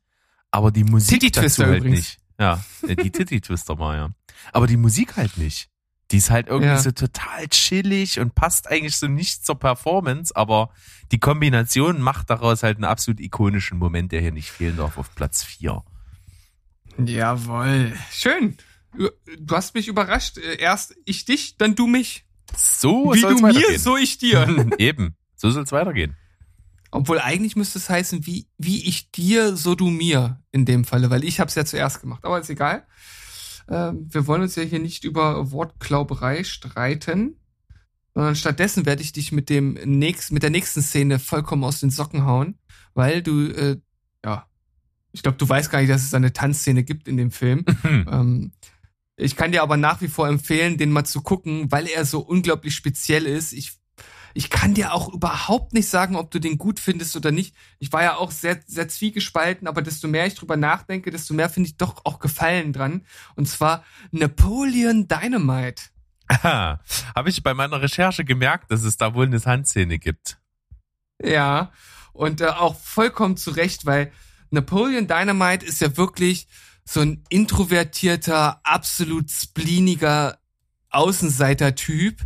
[0.49, 1.99] aber die Musik Titty dazu halt übrigens.
[1.99, 2.17] nicht.
[2.39, 4.09] Ja, die Titty Twister mal, ja.
[4.51, 5.69] Aber die Musik halt nicht.
[6.11, 6.77] Die ist halt irgendwie ja.
[6.77, 10.71] so total chillig und passt eigentlich so nicht zur Performance, aber
[11.11, 15.15] die Kombination macht daraus halt einen absolut ikonischen Moment, der hier nicht fehlen darf auf
[15.15, 15.83] Platz 4.
[17.05, 17.93] Jawoll.
[18.11, 18.57] Schön.
[18.93, 20.37] Du hast mich überrascht.
[20.37, 22.25] Erst ich dich, dann du mich.
[22.55, 24.69] So Wie du mir, so ich dir.
[24.77, 25.15] Eben.
[25.35, 26.15] So soll es weitergehen.
[26.91, 31.09] Obwohl eigentlich müsste es heißen, wie, wie ich dir, so du mir in dem Falle,
[31.09, 32.25] weil ich habe es ja zuerst gemacht.
[32.25, 32.85] Aber ist egal.
[33.69, 37.35] Ähm, wir wollen uns ja hier nicht über Wortklauberei streiten,
[38.13, 41.91] sondern stattdessen werde ich dich mit dem nächsten, mit der nächsten Szene vollkommen aus den
[41.91, 42.57] Socken hauen,
[42.93, 43.77] weil du, äh,
[44.25, 44.47] ja,
[45.13, 47.65] ich glaube, du weißt gar nicht, dass es eine Tanzszene gibt in dem Film.
[47.83, 48.07] Mhm.
[48.11, 48.51] ähm,
[49.17, 52.21] ich kann dir aber nach wie vor empfehlen, den mal zu gucken, weil er so
[52.21, 53.53] unglaublich speziell ist.
[53.53, 53.80] Ich
[54.33, 57.55] ich kann dir auch überhaupt nicht sagen, ob du den gut findest oder nicht.
[57.79, 61.49] Ich war ja auch sehr, sehr zwiegespalten, aber desto mehr ich drüber nachdenke, desto mehr
[61.49, 63.05] finde ich doch auch Gefallen dran.
[63.35, 65.83] Und zwar Napoleon Dynamite.
[66.27, 66.79] Aha,
[67.15, 70.37] habe ich bei meiner Recherche gemerkt, dass es da wohl eine Handszene gibt.
[71.21, 71.71] Ja,
[72.13, 74.11] und äh, auch vollkommen zu Recht, weil
[74.49, 76.47] Napoleon Dynamite ist ja wirklich
[76.85, 80.39] so ein introvertierter, absolut spleeniger
[80.89, 82.21] Außenseiter-Typ.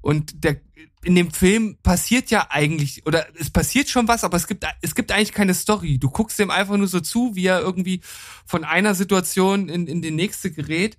[0.00, 0.60] Und der
[1.08, 4.94] in dem Film passiert ja eigentlich, oder es passiert schon was, aber es gibt, es
[4.94, 5.96] gibt eigentlich keine Story.
[5.96, 8.02] Du guckst dem einfach nur so zu, wie er irgendwie
[8.44, 10.98] von einer Situation in, in die nächste gerät.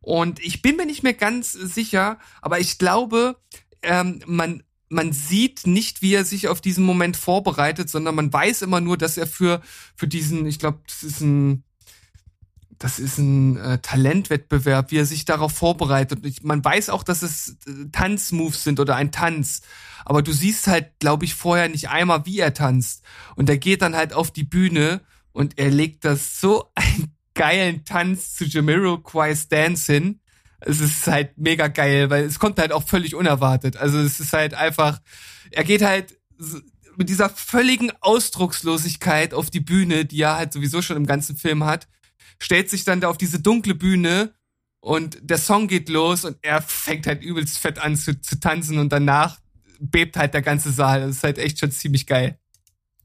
[0.00, 3.34] Und ich bin mir nicht mehr ganz sicher, aber ich glaube,
[3.82, 8.62] ähm, man, man sieht nicht, wie er sich auf diesen Moment vorbereitet, sondern man weiß
[8.62, 9.60] immer nur, dass er für,
[9.96, 11.64] für diesen, ich glaube, das ist ein,
[12.78, 16.24] das ist ein äh, Talentwettbewerb, wie er sich darauf vorbereitet.
[16.24, 19.62] Ich, man weiß auch, dass es äh, Tanzmoves sind oder ein Tanz.
[20.04, 23.02] Aber du siehst halt, glaube ich, vorher nicht einmal, wie er tanzt.
[23.34, 25.00] Und er geht dann halt auf die Bühne
[25.32, 30.20] und er legt das so einen geilen Tanz zu Jamiroquai's Dance hin.
[30.60, 33.76] Es ist halt mega geil, weil es kommt halt auch völlig unerwartet.
[33.76, 35.00] Also es ist halt einfach,
[35.50, 36.16] er geht halt
[36.96, 41.64] mit dieser völligen Ausdruckslosigkeit auf die Bühne, die er halt sowieso schon im ganzen Film
[41.64, 41.88] hat
[42.38, 44.34] stellt sich dann da auf diese dunkle Bühne
[44.80, 48.78] und der Song geht los und er fängt halt übelst fett an zu, zu tanzen
[48.78, 49.38] und danach
[49.80, 51.00] bebt halt der ganze Saal.
[51.00, 52.38] Das ist halt echt schon ziemlich geil.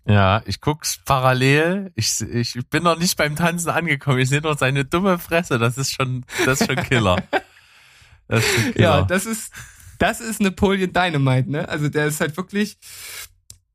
[0.05, 1.91] Ja, ich guck's parallel.
[1.95, 4.19] Ich, ich bin noch nicht beim Tanzen angekommen.
[4.19, 5.59] Ich sehe noch seine dumme Fresse.
[5.59, 7.23] Das ist schon, das ist schon Killer.
[8.29, 8.99] Das ist schon Killer.
[8.99, 9.51] Ja, das ist,
[9.99, 11.67] das ist Napoleon Dynamite, ne?
[11.67, 12.77] Also der ist halt wirklich,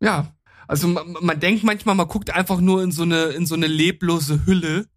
[0.01, 0.35] ja.
[0.67, 3.67] Also man, man denkt manchmal, man guckt einfach nur in so eine, in so eine
[3.67, 4.89] leblose Hülle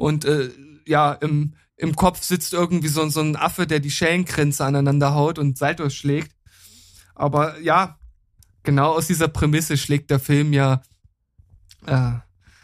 [0.00, 0.50] und äh,
[0.86, 5.38] ja, im, im Kopf sitzt irgendwie so, so ein Affe, der die Schellenkränze aneinander haut
[5.38, 6.34] und Saltos schlägt.
[7.14, 7.98] Aber ja,
[8.62, 10.80] genau aus dieser Prämisse schlägt der Film ja
[11.86, 12.12] äh,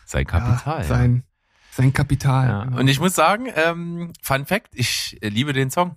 [0.07, 0.79] sein Kapital.
[0.79, 1.25] Ja, sein,
[1.73, 2.49] sein Kapital.
[2.49, 2.65] Ja.
[2.65, 2.79] Genau.
[2.81, 5.97] Und ich muss sagen, ähm, Fun Fact, ich liebe den Song.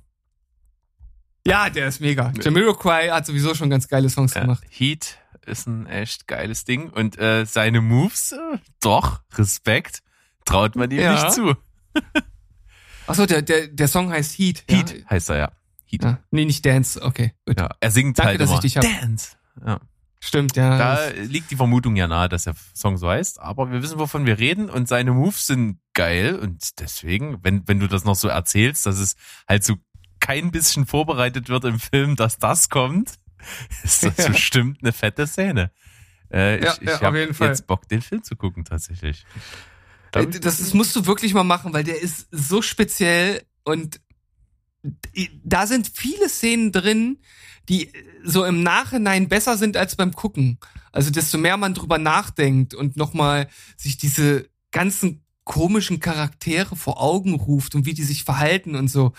[1.47, 2.33] Ja, der ist mega.
[2.37, 4.63] Jamiroquai hat sowieso schon ganz geile Songs Ja, gemacht.
[4.69, 10.03] Heat ist ein echt geiles Ding und äh, seine Moves, äh, doch, Respekt,
[10.49, 11.13] traut man ihm Ja.
[11.13, 11.55] nicht zu.
[13.07, 14.63] Achso, der, der, der Song heißt Heat.
[14.69, 15.09] Heat Ja?
[15.09, 15.51] heißt er ja.
[15.85, 16.03] Heat.
[16.03, 16.19] Ja.
[16.31, 17.01] Nee, nicht Dance.
[17.01, 17.59] Okay, gut.
[17.59, 18.83] Ja, er singt Danke, halt dass immer ich dich hab.
[18.83, 19.35] Dance.
[19.65, 19.79] Ja.
[20.21, 20.77] Stimmt, ja.
[20.77, 24.25] Da liegt die Vermutung ja nahe, dass der Song so heißt, aber wir wissen, wovon
[24.25, 28.27] wir reden und seine Moves sind geil und deswegen, wenn, wenn du das noch so
[28.27, 29.15] erzählst, dass es
[29.47, 29.75] halt so
[30.19, 33.13] kein bisschen vorbereitet wird im Film, dass das kommt,
[33.83, 34.27] ist das Ja.
[34.27, 35.71] bestimmt eine fette Szene.
[36.31, 39.25] Äh, Ja, ich ich ja, auf habe jetzt Bock, den Film zu gucken tatsächlich.
[40.13, 43.99] Äh, Das, das musst du wirklich mal machen, weil der ist so speziell und
[45.43, 47.19] da sind viele Szenen drin,
[47.67, 47.91] die
[48.23, 50.57] so im Nachhinein besser sind als beim Gucken.
[50.91, 57.35] Also desto mehr man drüber nachdenkt und nochmal sich diese ganzen komischen Charaktere vor Augen
[57.35, 59.13] ruft und wie die sich verhalten und so.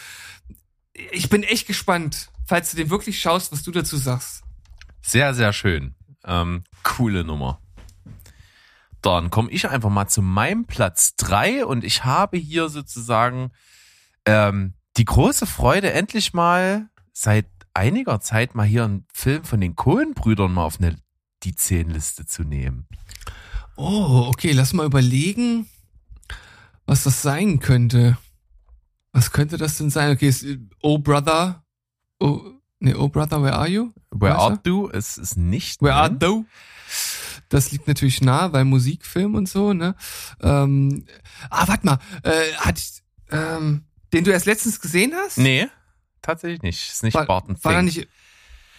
[1.13, 4.43] Ich bin echt gespannt, falls du den wirklich schaust, was du dazu sagst.
[5.03, 5.95] Sehr, sehr schön.
[6.25, 7.61] Ähm, coole Nummer.
[9.03, 13.51] Dann komme ich einfach mal zu meinem Platz drei und ich habe hier sozusagen
[14.27, 19.77] ähm, die große Freude, endlich mal seit einiger Zeit mal hier einen Film von den
[19.77, 20.97] Cohen-Brüdern mal auf eine,
[21.43, 22.87] die Zehn-Liste zu nehmen.
[23.77, 25.67] Oh, okay, lass mal überlegen,
[26.87, 28.19] was das sein könnte.
[29.13, 30.13] Was könnte das denn sein?
[30.13, 30.45] Okay, ist,
[30.83, 31.65] Oh Brother.
[32.19, 32.43] Oh,
[32.79, 33.93] nee, Oh Brother, where are you?
[34.11, 34.51] Where Weißt du?
[34.51, 34.91] Art Du?
[34.91, 35.81] Es ist nicht.
[35.81, 36.03] Where drin.
[36.03, 36.45] art thou?
[37.49, 39.95] Das liegt natürlich nah, weil Musikfilm und so, ne?
[40.41, 41.05] Ähm,
[41.51, 42.81] ah, warte mal, äh, hat,
[43.31, 45.39] ähm, den du erst letztens gesehen hast?
[45.39, 45.69] Nee,
[46.23, 46.91] tatsächlich nicht.
[46.91, 48.09] Ist nicht War, Barton war da nicht,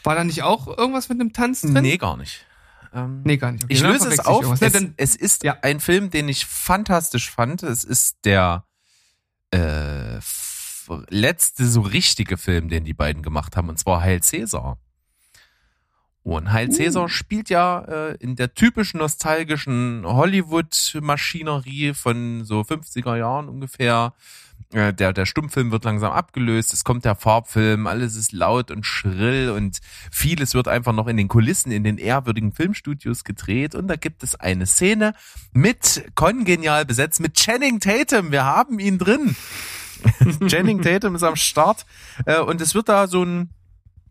[0.04, 1.74] war da nicht auch irgendwas mit einem Tanz drin?
[1.82, 2.46] Nee, gar nicht.
[2.94, 3.64] Ähm, Nee, gar nicht.
[3.64, 4.62] Okay, Ich löse es auf.
[4.62, 5.58] Es, dann, es ist Ja.
[5.62, 7.64] ein Film, den ich fantastisch fand.
[7.64, 8.66] Es ist der
[9.52, 10.20] äh,
[11.10, 14.78] letzte so richtige Film, den die beiden gemacht haben, und zwar Heil Cäsar.
[16.24, 16.74] Und Heil Uh.
[16.74, 24.14] Cäsar spielt ja äh, in der typischen nostalgischen Hollywood-Maschinerie von so 50er Jahren ungefähr.
[24.72, 28.86] Äh, Der, der Stummfilm wird langsam abgelöst, es kommt der Farbfilm, alles ist laut und
[28.86, 29.80] schrill und
[30.12, 34.24] vieles wird einfach noch in den Kulissen, in den ehrwürdigen Filmstudios gedreht und da gibt
[34.24, 35.14] es eine Szene
[35.52, 38.32] mit kongenial besetzt mit Channing Tatum.
[38.32, 39.36] Wir haben ihn drin.
[40.48, 41.86] Channing Tatum ist am Start
[42.26, 43.50] äh, und es wird da so ein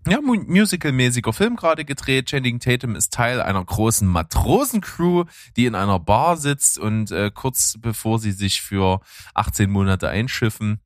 [0.07, 2.27] ja, mu- musical-mäßiger Film gerade gedreht.
[2.27, 5.25] Channing Tatum ist Teil einer großen Matrosencrew,
[5.57, 9.01] die in einer Bar sitzt und äh, kurz bevor sie sich für
[9.35, 10.81] 18 Monate einschiffen,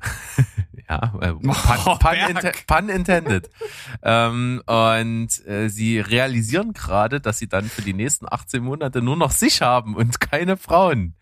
[0.88, 1.54] ja, äh, pun,
[1.86, 3.48] Oh, pun, inte, pun intended.
[4.02, 9.16] ähm, und äh, sie realisieren gerade, dass sie dann für die nächsten 18 Monate nur
[9.16, 11.14] noch sich haben und keine Frauen.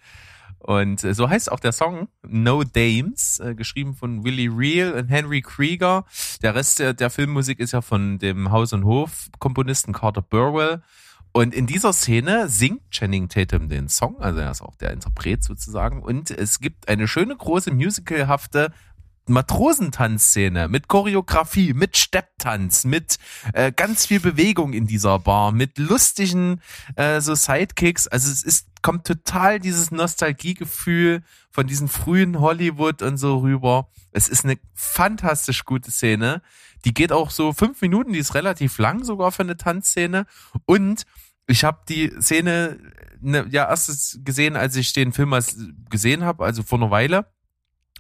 [0.61, 5.09] Und äh, so heißt auch der Song No Dames, äh, geschrieben von Willie Reel und
[5.09, 6.05] Henry Krieger.
[6.43, 10.83] Der Rest der, der Filmmusik ist ja von dem Haus- und Hof-Komponisten Carter Burwell.
[11.33, 15.45] Und in dieser Szene singt Channing Tatum den Song, also er ist auch der Interpret
[15.45, 16.03] sozusagen.
[16.03, 18.73] Und es gibt eine schöne große musicalhafte
[19.27, 23.19] Matrosentanzszene mit Choreografie, mit Stepptanz, mit
[23.53, 26.61] äh, ganz viel Bewegung in dieser Bar, mit lustigen
[26.97, 28.09] äh, so Sidekicks.
[28.09, 33.89] Also es ist kommt total dieses Nostalgiegefühl von diesen frühen Hollywood und so rüber.
[34.13, 36.43] Es ist eine fantastisch gute Szene.
[36.85, 40.27] Die geht auch so fünf Minuten, die ist relativ lang sogar für eine Tanzszene.
[40.65, 41.05] Und
[41.47, 42.79] ich habe die Szene
[43.21, 45.45] ne, ja erst gesehen, als ich den Film mal
[45.91, 47.27] gesehen habe, also vor einer Weile.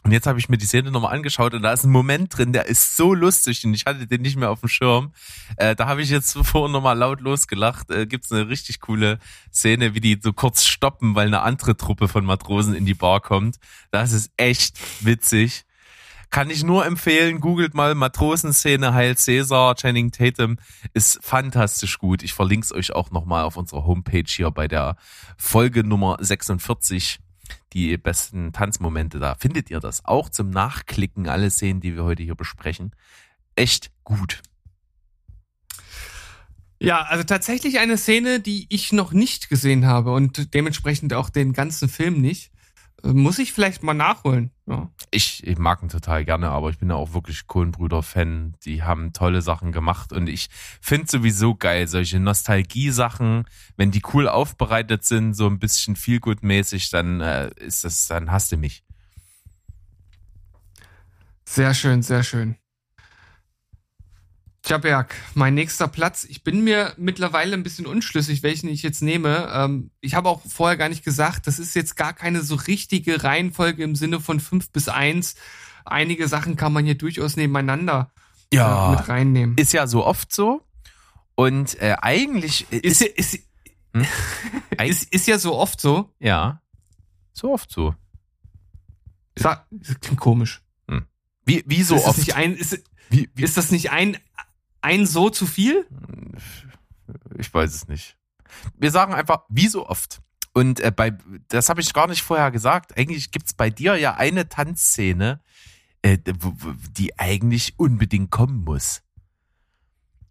[0.02, 2.52] Und jetzt habe ich mir die Szene nochmal angeschaut und da ist ein Moment drin,
[2.52, 5.12] der ist so lustig und ich hatte den nicht mehr auf dem Schirm.
[5.56, 7.90] Äh, da habe ich jetzt vorhin nochmal laut losgelacht.
[7.90, 9.18] Äh, gibt's eine richtig coole
[9.52, 13.20] Szene, wie die so kurz stoppen, weil eine andere Truppe von Matrosen in die Bar
[13.20, 13.56] kommt.
[13.90, 15.64] Das ist echt witzig.
[16.30, 20.58] Kann ich nur empfehlen, googelt mal Matrosenszene Heil Cäsar, Channing Tatum,
[20.94, 22.22] ist fantastisch gut.
[22.22, 24.96] Ich verlinke es euch auch nochmal auf unserer Homepage hier bei der
[25.36, 27.18] Folge Nummer 46
[27.72, 29.34] die besten Tanzmomente da.
[29.34, 32.92] Findet ihr das auch zum Nachklicken, alle Szenen, die wir heute hier besprechen?
[33.56, 34.42] Echt gut.
[36.82, 41.52] Ja, also tatsächlich eine Szene, die ich noch nicht gesehen habe und dementsprechend auch den
[41.52, 42.50] ganzen Film nicht.
[43.02, 44.50] Muss ich vielleicht mal nachholen.
[44.66, 44.90] Ja.
[45.10, 48.56] Ich, ich mag ihn total gerne, aber ich bin ja auch wirklich Kohlenbrüder-Fan.
[48.64, 50.48] Die haben tolle Sachen gemacht und ich
[50.80, 53.44] finde sowieso geil, solche Nostalgie-Sachen,
[53.76, 58.52] wenn die cool aufbereitet sind, so ein bisschen feelgood-mäßig, dann äh, ist das, dann hast
[58.52, 58.84] du mich.
[61.44, 62.56] Sehr schön, sehr schön.
[64.62, 66.24] Tja, Berg, mein nächster Platz.
[66.24, 69.48] Ich bin mir mittlerweile ein bisschen unschlüssig, welchen ich jetzt nehme.
[69.52, 73.24] Ähm, ich habe auch vorher gar nicht gesagt, das ist jetzt gar keine so richtige
[73.24, 75.34] Reihenfolge im Sinne von fünf bis eins.
[75.86, 78.12] Einige Sachen kann man hier durchaus nebeneinander
[78.52, 78.88] Ja.
[78.92, 79.56] äh, mit reinnehmen.
[79.56, 80.62] Ist ja so oft so.
[81.36, 83.44] Und äh, eigentlich Ist, ist, ist,
[83.94, 84.06] Hm?
[84.86, 86.12] ist, ist ja so oft so.
[86.20, 86.60] ja
[87.32, 87.94] so oft so.
[89.34, 89.58] Das
[90.02, 90.60] klingt komisch.
[91.46, 92.18] Wie, wie so ist das oft?
[92.18, 94.18] nicht ein, ist, wie, wie, ist das nicht ein,
[94.82, 95.86] ein so zu viel?
[97.38, 98.16] Ich weiß es nicht.
[98.78, 100.20] Wir sagen einfach, wie so oft.
[100.52, 101.16] Und äh, bei,
[101.48, 102.96] das habe ich gar nicht vorher gesagt.
[102.98, 105.40] Eigentlich gibt's bei dir ja eine Tanzszene,
[106.02, 106.18] äh,
[106.90, 109.02] die eigentlich unbedingt kommen muss.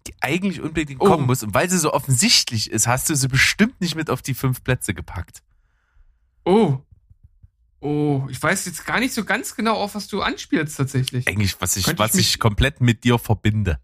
[0.07, 1.05] Die eigentlich unbedingt Oh.
[1.05, 1.43] kommen muss.
[1.43, 4.63] Und weil sie so offensichtlich ist, hast du sie bestimmt nicht mit auf die fünf
[4.63, 5.41] Plätze gepackt.
[6.43, 6.79] Oh.
[7.81, 11.27] Oh, ich weiß jetzt gar nicht so ganz genau, auf was du anspielst tatsächlich.
[11.29, 13.79] Eigentlich, was ich, Könnte ich was ich, mich- komplett mit dir verbinde.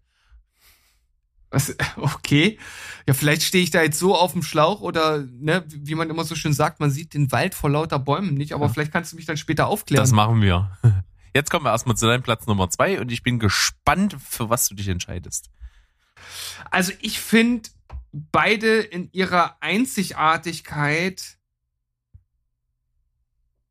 [1.50, 2.58] Was, okay.
[3.06, 6.24] Ja, vielleicht stehe ich da jetzt so auf dem Schlauch oder, ne, wie man immer
[6.24, 8.72] so schön sagt, man sieht den Wald vor lauter Bäumen nicht, aber Ja.
[8.72, 10.02] vielleicht kannst du mich dann später aufklären.
[10.02, 10.76] Das machen wir.
[11.34, 14.68] Jetzt kommen wir erstmal zu deinem Platz Nummer zwei und ich bin gespannt, für was
[14.68, 15.50] du dich entscheidest.
[16.70, 17.68] Also ich finde
[18.12, 21.36] beide in ihrer Einzigartigkeit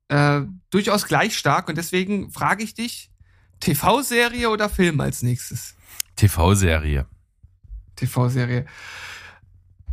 [0.10, 3.10] äh, durchaus gleich stark und deswegen frage ich dich,
[3.60, 5.76] TV-Serie oder Film als nächstes?
[6.16, 7.08] TV-Serie.
[7.96, 8.66] TV-Serie.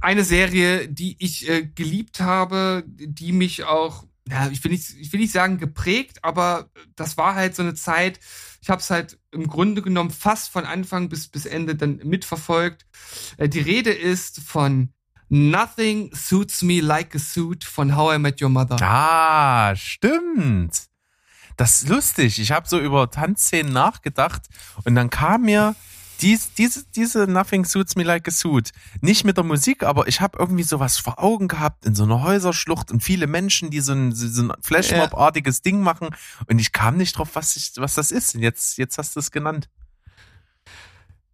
[0.00, 5.12] Eine Serie, die ich äh, geliebt habe, die mich auch, ja, ich will nicht, ich
[5.12, 8.18] will nicht sagen geprägt, aber das war halt so eine Zeit.
[8.60, 12.86] Ich habe es halt im Grunde genommen fast von Anfang bis bis Ende dann mitverfolgt.
[13.36, 14.92] Äh, die Rede ist von
[15.28, 18.76] Nothing Suits Me Like a Suit von How I Met Your Mother.
[18.82, 20.88] Ah, stimmt.
[21.56, 22.38] Das ist lustig.
[22.38, 24.42] Ich habe so über Tanzszenen nachgedacht
[24.84, 25.74] und dann kam mir
[26.20, 28.70] dies, diese, diese Nothing Suits Me Like a Suit.
[29.00, 32.22] Nicht mit der Musik, aber ich habe irgendwie sowas vor Augen gehabt in so einer
[32.22, 36.10] Häuserschlucht und viele Menschen, die so ein, so ein Flashmob-artiges Ding machen
[36.46, 38.34] und ich kam nicht drauf, was, ich, was das ist.
[38.34, 39.68] Und jetzt, jetzt hast du es genannt.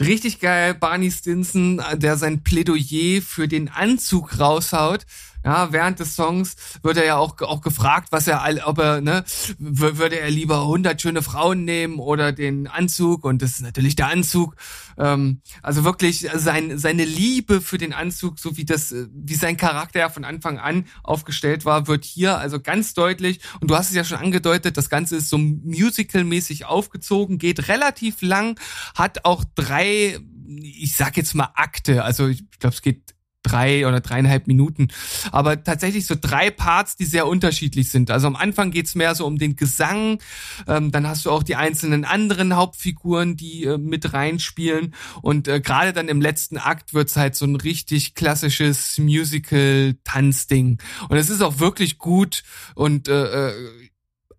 [0.01, 5.05] Richtig geil, Barney Stinson, der sein Plädoyer für den Anzug raushaut.
[5.49, 9.25] Ja, während des Songs wird er ja auch, auch gefragt, was er, ob er, ne,
[9.59, 13.25] würde er lieber 100 schöne Frauen nehmen oder den Anzug?
[13.25, 14.57] Und das ist natürlich der Anzug.
[14.99, 20.01] Ähm, also wirklich sein, seine Liebe für den Anzug, so wie das, wie sein Charakter
[20.01, 23.41] ja von Anfang an aufgestellt war, wird hier also ganz deutlich.
[23.59, 28.21] Und du hast es ja schon angedeutet, das Ganze ist so musical-mäßig aufgezogen, geht relativ
[28.21, 28.61] lang,
[28.95, 30.19] hat auch drei,
[30.61, 33.15] ich sag jetzt mal Akte, also ich glaube, es geht
[33.49, 34.89] drei oder dreieinhalb Minuten,
[35.33, 38.11] aber tatsächlich so drei Parts, die sehr unterschiedlich sind.
[38.11, 40.19] Also am Anfang geht's mehr so um den Gesang,
[40.67, 44.95] ähm, dann hast du auch die einzelnen anderen Hauptfiguren, die äh, mit reinspielen.
[45.23, 50.79] Und äh, gerade dann im letzten Akt wird's halt so ein richtig klassisches Musical-Tanzding.
[51.09, 52.43] Und es ist auch wirklich gut
[52.75, 53.55] und äh, äh,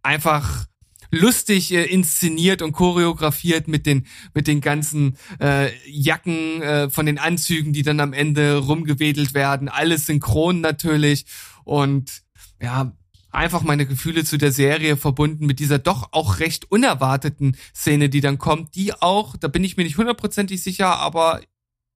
[0.04, 0.69] einfach
[1.12, 7.18] lustig äh, inszeniert und choreografiert mit den mit den ganzen äh, Jacken äh, von den
[7.18, 11.26] Anzügen, die dann am Ende rumgewedelt werden, alles synchron natürlich.
[11.64, 12.24] Und
[12.62, 12.92] ja
[13.32, 18.22] einfach meine Gefühle zu der Serie verbunden mit dieser doch auch recht unerwarteten Szene, die
[18.22, 21.42] dann kommt, die auch, da bin ich mir nicht hundertprozentig sicher, aber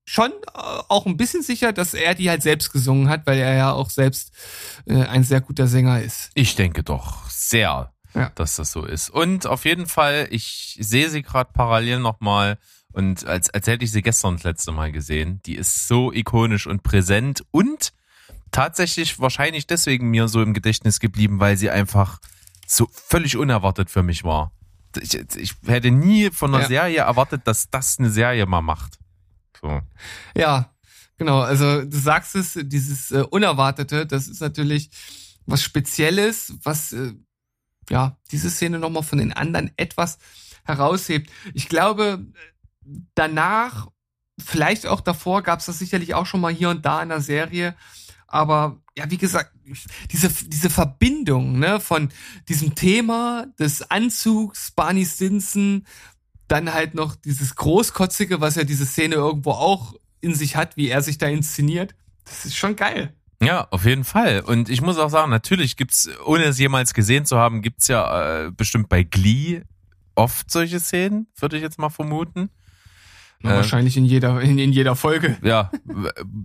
[0.06, 3.56] schon äh, auch ein bisschen sicher, dass er die halt selbst gesungen hat, weil er
[3.56, 4.34] ja auch selbst
[4.86, 6.30] äh, ein sehr guter Sänger ist.
[6.34, 8.32] Ich denke doch sehr, Ja.
[8.36, 9.10] dass das so ist.
[9.10, 12.58] Und auf jeden Fall, ich sehe sie gerade parallel nochmal
[12.92, 15.42] und als, als hätte ich sie gestern das letzte Mal gesehen.
[15.46, 17.92] Die ist so ikonisch und präsent und
[18.52, 22.20] tatsächlich wahrscheinlich deswegen mir so im Gedächtnis geblieben, weil sie einfach
[22.68, 24.52] so völlig unerwartet für mich war.
[25.02, 26.68] Ich, ich hätte nie von einer Ja.
[26.70, 29.00] Serie erwartet, dass das eine Serie mal macht.
[29.60, 29.82] So.
[30.36, 30.72] Ja,
[31.18, 31.40] genau.
[31.40, 34.92] Also du sagst es, dieses äh, Unerwartete, das ist natürlich
[35.48, 37.14] was Spezielles, was äh,
[37.90, 40.18] ja diese Szene nochmal von den anderen etwas
[40.64, 41.30] heraushebt.
[41.54, 42.26] Ich glaube,
[43.16, 43.88] danach,
[44.40, 47.22] vielleicht auch davor, gab es das sicherlich auch schon mal hier und da in der
[47.22, 47.76] Serie.
[48.28, 49.54] Aber ja, wie gesagt,
[50.12, 52.10] diese, diese Verbindung ne, von
[52.50, 55.86] diesem Thema des Anzugs, Barney Stinson,
[56.48, 60.90] dann halt noch dieses Großkotzige, was ja diese Szene irgendwo auch in sich hat, wie
[60.90, 61.96] er sich da inszeniert.
[62.26, 63.16] Das ist schon geil.
[63.46, 64.42] Ja, auf jeden Fall.
[64.42, 68.46] Und ich muss auch sagen, natürlich gibt's, ohne es jemals gesehen zu haben, gibt's ja
[68.46, 69.62] äh, bestimmt bei Glee
[70.16, 72.50] oft solche Szenen, würde ich jetzt mal vermuten.
[73.42, 75.38] Ja, Äh, wahrscheinlich in jeder, in, in jeder Folge.
[75.42, 75.70] Ja,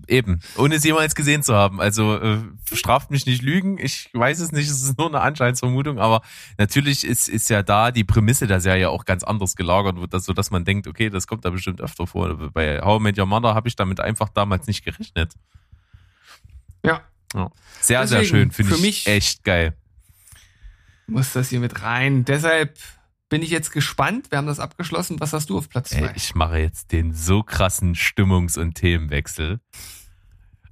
[0.09, 0.41] eben.
[0.57, 1.81] Ohne es jemals gesehen zu haben.
[1.81, 2.39] Also äh,
[2.73, 3.79] straft mich nicht lügen.
[3.79, 6.23] Ich weiß es nicht, es ist nur eine Anscheinsvermutung, aber
[6.57, 10.33] natürlich ist, ist ja da die Prämisse der Serie auch ganz anders gelagert, dass, so
[10.33, 12.51] dass man denkt, okay, das kommt da bestimmt öfter vor.
[12.53, 15.35] Bei How I Met Your Mother habe ich damit einfach damals nicht gerechnet.
[16.85, 17.03] Ja,
[17.35, 17.51] Ja.
[17.81, 19.75] Sehr, sehr Deswegen, schön, finde für ich mich- echt geil.
[21.07, 22.25] muss das hier mit rein.
[22.25, 22.79] Deshalb
[23.29, 24.31] bin ich jetzt gespannt.
[24.31, 25.21] Wir haben das abgeschlossen.
[25.21, 25.99] Was hast du auf Platz 2?
[25.99, 29.61] Ey, ich mache jetzt den so krassen Stimmungs- und Themenwechsel.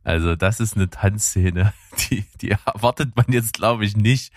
[0.04, 1.72] Also das ist eine Tanzszene,
[2.10, 4.32] die, die erwartet man jetzt, glaube ich, nicht.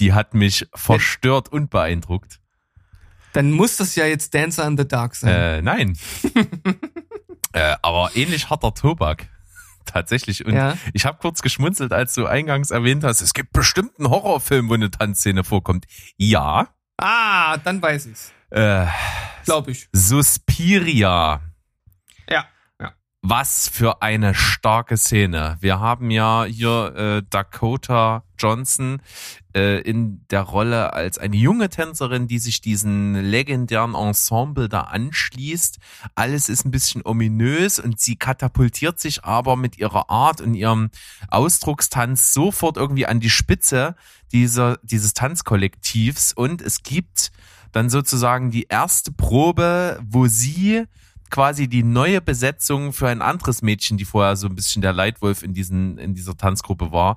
[0.00, 2.40] Die hat mich verstört und beeindruckt.
[3.32, 5.32] Dann muss das ja jetzt Dancer in the Dark sein.
[5.34, 5.96] Äh, nein.
[7.52, 9.28] äh, aber ähnlich harter Tobak.
[9.92, 10.44] Tatsächlich.
[10.46, 10.76] Und Ja.
[10.92, 14.74] ich habe kurz geschmunzelt, als du eingangs erwähnt hast, es gibt bestimmt einen Horrorfilm, wo
[14.74, 15.86] eine Tanzszene vorkommt.
[16.16, 16.68] Ja.
[16.98, 18.32] Ah, dann weiß ich's.
[18.50, 18.86] Äh,
[19.44, 19.88] Glaube ich.
[19.92, 21.40] Suspiria.
[22.28, 22.44] Ja.
[23.24, 25.56] Was für eine starke Szene.
[25.60, 29.00] Wir haben ja hier äh, Dakota Johnson
[29.54, 35.78] äh, in der Rolle als eine junge Tänzerin, die sich diesen legendären Ensemble da anschließt.
[36.16, 40.90] Alles ist ein bisschen ominös und sie katapultiert sich aber mit ihrer Art und ihrem
[41.28, 43.94] Ausdruckstanz sofort irgendwie an die Spitze
[44.32, 47.30] dieser, dieses Tanzkollektivs und es gibt
[47.70, 50.86] dann sozusagen die erste Probe, wo sie
[51.32, 55.42] quasi die neue Besetzung für ein anderes Mädchen, die vorher so ein bisschen der Leitwolf
[55.42, 57.16] in diesen in dieser Tanzgruppe war,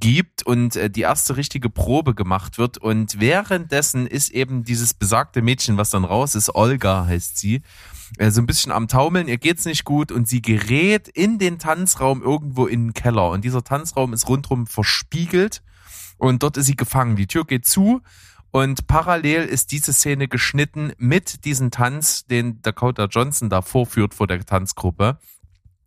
[0.00, 2.78] gibt und äh, die erste richtige Probe gemacht wird.
[2.78, 7.62] Und währenddessen ist eben dieses besagte Mädchen, was dann raus ist, Olga heißt sie,
[8.18, 11.58] äh, so ein bisschen am Taumeln, ihr geht's nicht gut und sie gerät in den
[11.58, 13.30] Tanzraum irgendwo in den Keller.
[13.30, 15.62] Und dieser Tanzraum ist rundrum verspiegelt
[16.16, 17.16] und dort ist sie gefangen.
[17.16, 18.02] Die Tür geht zu
[18.52, 24.26] und parallel ist diese Szene geschnitten mit diesem Tanz, den Dakota Johnson da vorführt vor
[24.26, 25.18] der Tanzgruppe.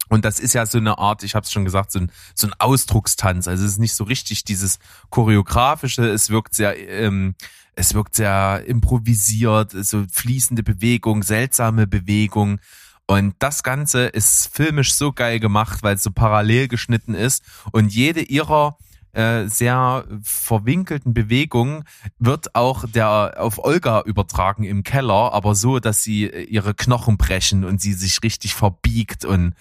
[0.09, 2.47] Und das ist ja so eine Art, ich habe es schon gesagt, so ein, so
[2.47, 3.47] ein Ausdruckstanz.
[3.47, 4.80] Also es ist nicht so richtig dieses
[5.11, 6.09] choreografische.
[6.09, 7.36] Es wirkt sehr, ähm,
[7.76, 12.59] es wirkt sehr improvisiert, so fließende Bewegung, seltsame Bewegung.
[13.05, 17.43] Und das Ganze ist filmisch so geil gemacht, weil es so parallel geschnitten ist.
[17.72, 18.78] Und jede ihrer
[19.16, 21.86] äh, sehr verwinkelten Bewegungen
[22.20, 27.16] wird auch der auf Olga übertragen im Keller, aber so, dass sie äh, ihre Knochen
[27.16, 29.53] brechen und sie sich richtig verbiegt und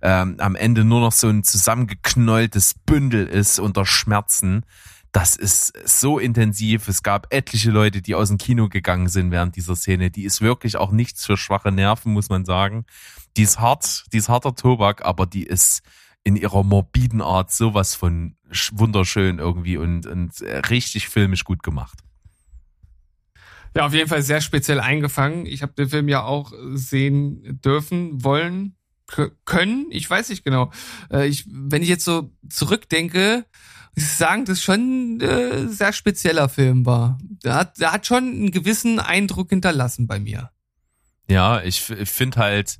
[0.00, 4.64] ähm, am Ende nur noch so ein zusammengeknolltes Bündel ist unter Schmerzen.
[5.12, 6.88] Das ist so intensiv.
[6.88, 10.10] Es gab etliche Leute, die aus dem Kino gegangen sind während dieser Szene.
[10.10, 12.86] Die ist wirklich auch nichts für schwache Nerven, muss man sagen.
[13.36, 15.82] Die ist hart, die ist harter Tobak, aber die ist
[16.24, 18.36] in ihrer morbiden Art sowas von
[18.72, 21.98] wunderschön irgendwie und, und äh, richtig filmisch gut gemacht.
[23.74, 25.46] Ja, auf jeden Fall sehr speziell eingefangen.
[25.46, 28.76] Ich habe den Film ja auch sehen dürfen, wollen,
[29.44, 29.86] können.
[29.90, 30.70] Ich weiß nicht genau.
[31.10, 33.44] Äh, ich, wenn ich jetzt so zurückdenke,
[33.94, 37.18] muss ich sagen, dass schon äh, sehr spezieller Film war.
[37.44, 40.50] Der hat, der hat schon einen gewissen Eindruck hinterlassen bei mir.
[41.28, 42.78] Ja, ich, ich finde halt,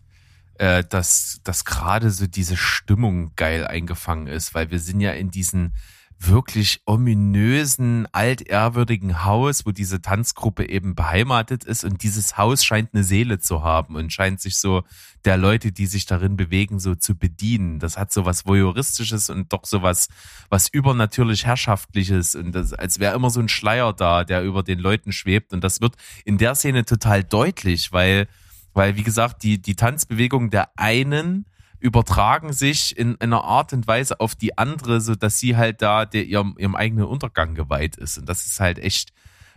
[0.62, 5.32] äh, dass, dass gerade so diese Stimmung geil eingefangen ist, weil wir sind ja in
[5.32, 5.74] diesen
[6.20, 13.02] wirklich ominösen, altehrwürdigen Haus, wo diese Tanzgruppe eben beheimatet ist und dieses Haus scheint eine
[13.02, 14.84] Seele zu haben und scheint sich so
[15.24, 17.80] der Leute, die sich darin bewegen, so zu bedienen.
[17.80, 20.10] Das hat so was Voyeuristisches und doch so was,
[20.48, 24.78] was übernatürlich Herrschaftliches und das, als wäre immer so ein Schleier da, der über den
[24.78, 28.28] Leuten schwebt und das wird in der Szene total deutlich, weil
[28.72, 31.46] weil, wie gesagt, die, die Tanzbewegungen der einen
[31.78, 36.06] übertragen sich in einer Art und Weise auf die andere, so dass sie halt da
[36.06, 38.18] der, ihrem, ihrem eigenen Untergang geweiht ist.
[38.18, 39.12] Und das ist halt echt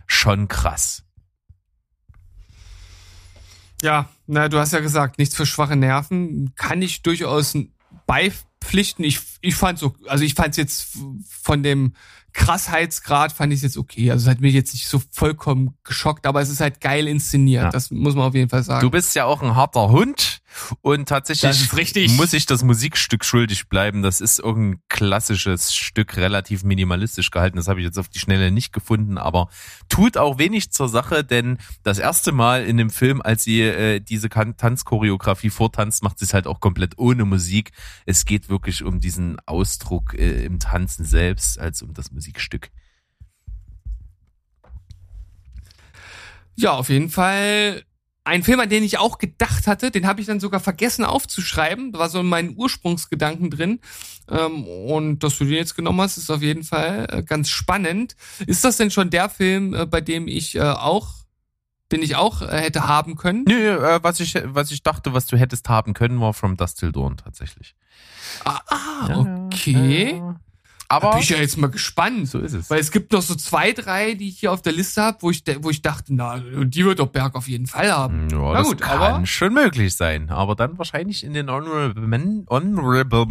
[0.06, 1.04] schon krass.
[3.82, 6.52] Ja, na, du hast ja gesagt, nichts für schwache Nerven.
[6.56, 7.56] Kann ich durchaus
[8.06, 9.04] beipflichten.
[9.04, 10.98] Ich, ich fand's so, also ich fand's jetzt
[11.28, 11.94] von dem
[12.36, 14.10] Krassheitsgrad fand ich jetzt okay.
[14.10, 17.64] Also es hat mich jetzt nicht so vollkommen geschockt, aber es ist halt geil inszeniert.
[17.64, 17.70] Ja.
[17.70, 18.82] Das muss man auf jeden Fall sagen.
[18.82, 20.42] Du bist ja auch ein harter Hund
[20.80, 24.02] und tatsächlich muss ich das Musikstück schuldig bleiben.
[24.02, 27.56] Das ist irgendein klassisches Stück, relativ minimalistisch gehalten.
[27.56, 29.48] Das habe ich jetzt auf die Schnelle nicht gefunden, aber
[29.88, 34.00] tut auch wenig zur Sache, denn das erste Mal in dem Film, als sie äh,
[34.00, 37.72] diese Tanzchoreografie vortanzt, macht sie es halt auch komplett ohne Musik.
[38.04, 42.70] Es geht wirklich um diesen Ausdruck äh, im Tanzen selbst, als um das Musikstück.
[46.56, 47.84] Ja, auf jeden Fall
[48.26, 51.92] ein Film, an den ich auch gedacht hatte, den habe ich dann sogar vergessen aufzuschreiben.
[51.92, 53.80] Da war so in meinen Ursprungsgedanken drin.
[54.28, 58.16] Ähm, und dass du den jetzt genommen hast, ist auf jeden Fall äh, ganz spannend.
[58.46, 61.14] Ist das denn schon der Film, äh, bei dem ich äh, auch,
[61.92, 63.44] den ich auch hätte haben können?
[63.46, 66.80] Nö, äh, was ich was ich dachte, was du hättest haben können, war From Dust
[66.80, 67.76] Till Dawn tatsächlich.
[68.44, 70.20] Ah, ah okay.
[70.20, 70.36] Da
[70.88, 72.28] Aber bin ich ja jetzt mal gespannt.
[72.28, 72.70] so ist es.
[72.70, 75.30] Weil es gibt noch so zwei, drei, die ich hier auf der Liste habe, wo
[75.30, 78.28] ich, wo ich dachte, na, die wird doch Berg auf jeden Fall haben.
[78.30, 82.06] Ja, Na das gut, kann aber- schon möglich sein, aber dann wahrscheinlich in den Honorable,
[82.06, 83.26] Men, Honorable,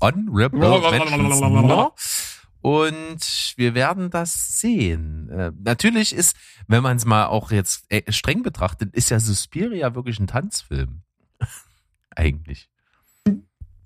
[0.00, 2.32] Honorable Mentions.
[2.62, 5.28] Und Wir werden das sehen.
[5.30, 6.36] Äh, natürlich ist,
[6.66, 11.02] wenn man es mal auch jetzt äh, streng betrachtet, ist ja Suspiria wirklich ein Tanzfilm.
[12.16, 12.68] Eigentlich.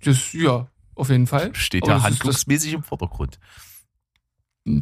[0.02, 0.68] Das, ja,
[1.00, 1.54] auf jeden Fall.
[1.54, 3.38] Steht ja handlungsmäßig im Vordergrund.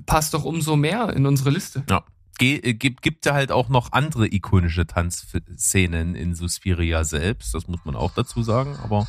[0.06, 1.84] passt doch umso mehr in unsere Liste.
[1.88, 2.04] Ja.
[2.38, 7.66] Ge äh, gibt, gibt ja halt auch noch andere ikonische Tanzszenen in Suspiria selbst, das
[7.66, 9.08] muss man auch dazu sagen, aber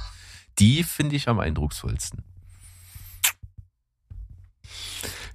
[0.57, 2.23] die finde ich am eindrucksvollsten.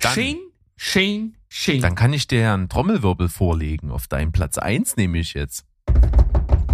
[0.01, 0.41] Dann- Shane,
[0.77, 1.81] Shane, Shane.
[1.81, 3.91] Dann kann ich dir einen Trommelwirbel vorlegen.
[3.93, 5.65] Auf deinen Platz eins nehme ich jetzt.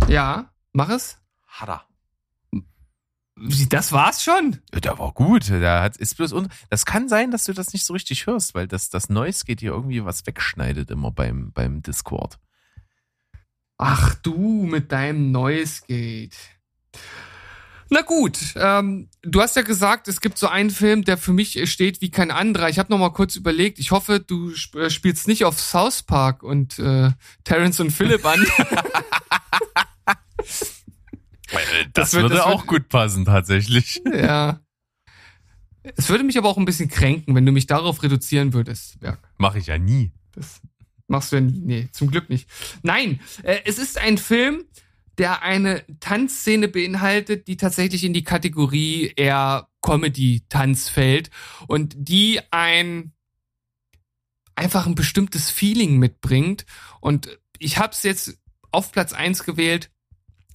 [0.08, 1.18] Ja, mach es.
[1.46, 1.84] Hadda.
[3.68, 4.58] Das war's schon.
[4.74, 5.48] Ja, Der war gut.
[5.48, 8.54] Der hat, ist bloß un das kann sein, dass du das nicht so richtig hörst,
[8.54, 12.38] weil das, das Noise geht hier irgendwie was wegschneidet immer beim, beim Discord.
[13.78, 16.36] Ach du mit deinem Noise Gate.
[17.92, 21.68] Na gut, ähm, du hast ja gesagt, es gibt so einen Film, der für mich
[21.68, 22.68] steht wie kein anderer.
[22.68, 23.80] Ich habe noch mal kurz überlegt.
[23.80, 27.10] Ich hoffe, du sp äh, spielst nicht auf South Park und äh,
[27.42, 28.46] Terrence und Phillip an.
[31.92, 34.02] Das, Das würde das auch gut passen, tatsächlich.
[34.12, 34.60] ja.
[35.96, 39.18] Es würde mich aber auch ein bisschen kränken, wenn du mich darauf reduzieren würdest, Berg.
[39.38, 40.12] Mache ich ja nie.
[40.32, 40.60] Das
[41.08, 41.60] machst du ja nie.
[41.60, 42.48] Nee, zum Glück nicht.
[42.82, 44.64] Nein, äh, es ist ein Film,
[45.18, 51.30] der eine Tanzszene beinhaltet, die tatsächlich in die Kategorie eher Comedy-Tanz fällt
[51.66, 53.12] und die ein
[54.54, 56.66] einfach ein bestimmtes Feeling mitbringt.
[57.00, 58.38] Und ich habe es jetzt
[58.70, 59.90] auf Platz eins gewählt,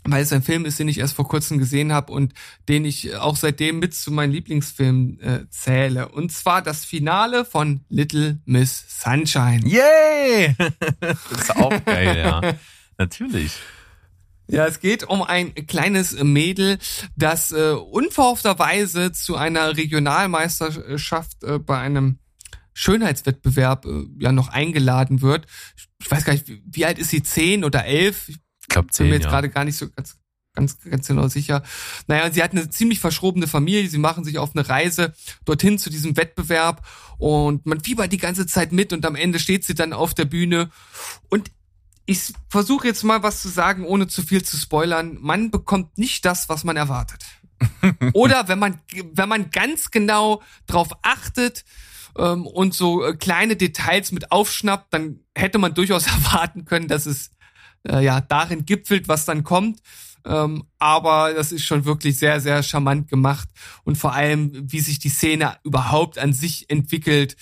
[0.05, 2.33] weil es ein Film ist, den ich erst vor kurzem gesehen habe und
[2.69, 6.09] den ich auch seitdem mit zu meinen Lieblingsfilmen äh, zähle.
[6.09, 9.61] Und zwar das Finale von Little Miss Sunshine.
[9.65, 10.55] Yay!
[10.99, 12.41] das ist auch geil, ja.
[12.97, 13.53] Natürlich.
[14.47, 16.77] Ja, es geht um ein kleines Mädel,
[17.15, 22.19] das äh, unverhoffterweise zu einer Regionalmeisterschaft äh, bei einem
[22.73, 25.47] Schönheitswettbewerb äh, ja noch eingeladen wird.
[25.99, 27.23] Ich weiß gar nicht, wie, wie alt ist sie?
[27.23, 28.29] Zehn oder elf?
[28.29, 28.37] Ich
[28.75, 29.35] Ich glaube, bin zehn mir jetzt Jahre.
[29.35, 30.17] gerade gar nicht so ganz,
[30.53, 31.63] ganz, ganz genau sicher.
[32.07, 33.89] Naja, sie hat eine ziemlich verschrobene Familie.
[33.89, 35.13] Sie machen sich auf eine Reise
[35.45, 36.85] dorthin zu diesem Wettbewerb
[37.17, 40.25] und man fiebert die ganze Zeit mit und am Ende steht sie dann auf der
[40.25, 40.69] Bühne
[41.29, 41.51] und
[42.05, 45.17] ich versuche jetzt mal was zu sagen, ohne zu viel zu spoilern.
[45.19, 47.25] Man bekommt nicht das, was man erwartet.
[48.13, 48.79] Oder wenn man,
[49.13, 51.65] wenn man ganz genau drauf achtet
[52.17, 57.07] ähm, und so äh, kleine Details mit aufschnappt, dann hätte man durchaus erwarten können, dass
[57.07, 57.31] es
[57.87, 59.79] äh, ja darin gipfelt, was dann kommt.
[60.25, 63.47] Ähm, aber das ist schon wirklich sehr, sehr charmant gemacht
[63.83, 67.35] und vor allem, wie sich die Szene überhaupt an sich entwickelt.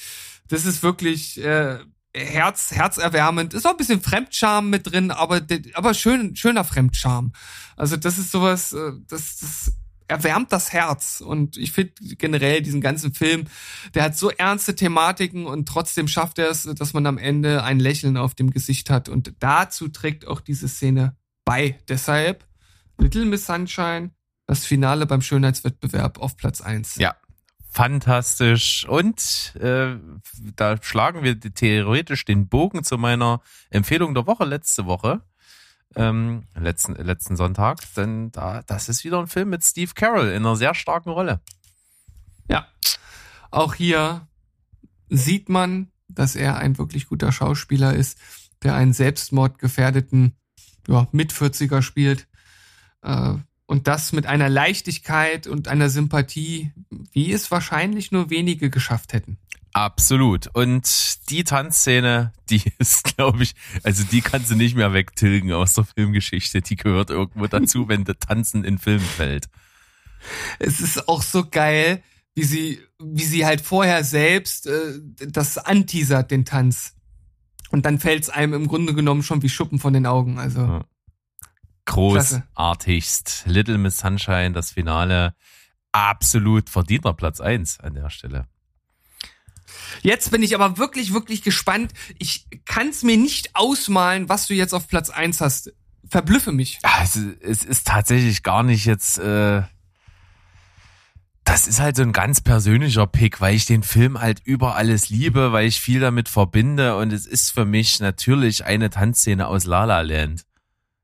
[0.49, 1.79] Das ist wirklich äh,
[2.13, 3.53] Herz, herzerwärmend.
[3.53, 5.41] Ist auch ein bisschen Fremdscham mit drin, aber,
[5.73, 7.31] aber schön, schöner Fremdscham.
[7.75, 9.71] Also das ist sowas, äh, das, das
[10.07, 11.21] erwärmt das Herz.
[11.21, 13.45] Und ich finde generell diesen ganzen Film,
[13.93, 17.79] der hat so ernste Thematiken und trotzdem schafft er es, dass man am Ende ein
[17.79, 19.09] Lächeln auf dem Gesicht hat.
[19.09, 21.79] Und dazu trägt auch diese Szene bei.
[21.87, 22.45] Deshalb
[22.97, 24.11] Little Miss Sunshine,
[24.45, 26.95] das Finale beim Schönheitswettbewerb auf Platz eins.
[26.95, 27.15] Ja.
[27.75, 28.87] Fantastisch.
[28.87, 29.95] Und äh,
[30.55, 33.41] da schlagen wir theoretisch den Bogen zu meiner
[33.71, 35.23] Empfehlung der Woche letzte Woche.
[35.95, 37.79] Ähm, letzten, letzten Sonntag.
[37.95, 41.41] Denn da, das ist wieder ein Film mit Steve Carroll in einer sehr starken Rolle.
[42.49, 42.67] Ja.
[43.51, 44.27] Auch hier
[45.09, 48.17] sieht man, dass er ein wirklich guter Schauspieler ist,
[48.63, 50.35] der einen selbstmordgefährdeten
[50.87, 52.27] ja, Mit-40er spielt.
[53.01, 53.35] Äh,
[53.65, 56.71] und das mit einer Leichtigkeit und einer Sympathie,
[57.11, 59.37] wie es wahrscheinlich nur wenige geschafft hätten.
[59.73, 60.47] Absolut.
[60.53, 65.73] Und die Tanzszene, die ist, glaube ich, also die kannst du nicht mehr wegtilgen aus
[65.73, 66.61] der Filmgeschichte.
[66.61, 69.49] Die gehört irgendwo dazu, wenn der Tanzen in Film fällt.
[70.59, 72.01] Es ist auch so geil,
[72.35, 76.95] wie sie, wie sie halt vorher selbst äh, das anteasert, den Tanz.
[77.69, 80.37] Und dann fällt es einem im Grunde genommen schon wie Schuppen von den Augen.
[80.37, 80.83] Also.
[81.85, 83.43] Großartigst.
[83.47, 85.35] Little Miss Sunshine, das Finale.
[85.91, 88.47] Absolut verdienter Platz eins an der Stelle.
[90.01, 91.93] Jetzt bin ich aber wirklich, wirklich gespannt.
[92.19, 95.73] Ich kann es mir nicht ausmalen, was du jetzt auf Platz eins hast.
[96.09, 96.79] Verblüffe mich.
[96.83, 99.17] Ja, es, ist- tatsächlich gar nicht jetzt.
[99.19, 99.63] Äh,
[101.45, 105.09] das ist halt so ein ganz persönlicher Pick, weil ich den Film halt über alles
[105.09, 109.65] liebe, weil ich viel damit verbinde und es ist für mich natürlich eine Tanzszene aus
[109.65, 110.45] La La Land.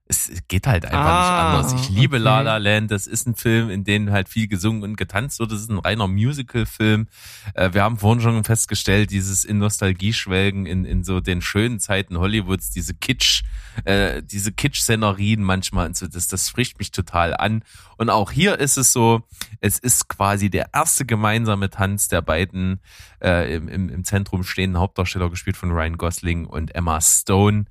[0.10, 1.84] Es geht halt einfach Ah, nicht anders.
[1.84, 2.24] Ich liebe okay.
[2.24, 2.90] La La Land.
[2.90, 5.52] Das ist ein Film, in dem halt viel gesungen und getanzt wird.
[5.52, 7.08] Das ist ein reiner Musical-Film.
[7.54, 11.80] Äh, wir haben vorhin schon festgestellt, dieses in Nostalgie schwelgen in, in so den schönen
[11.80, 13.44] Zeiten Hollywoods, diese Kitsch,
[13.86, 17.64] äh, diese Kitsch-Szenerien manchmal und so, das, das spricht mich total an.
[17.98, 19.22] Und auch hier ist es so,
[19.62, 22.80] es ist quasi der erste gemeinsame Tanz der beiden
[23.22, 27.66] äh, im, im, im Zentrum stehenden Hauptdarsteller, gespielt von Ryan Gosling und Emma Stone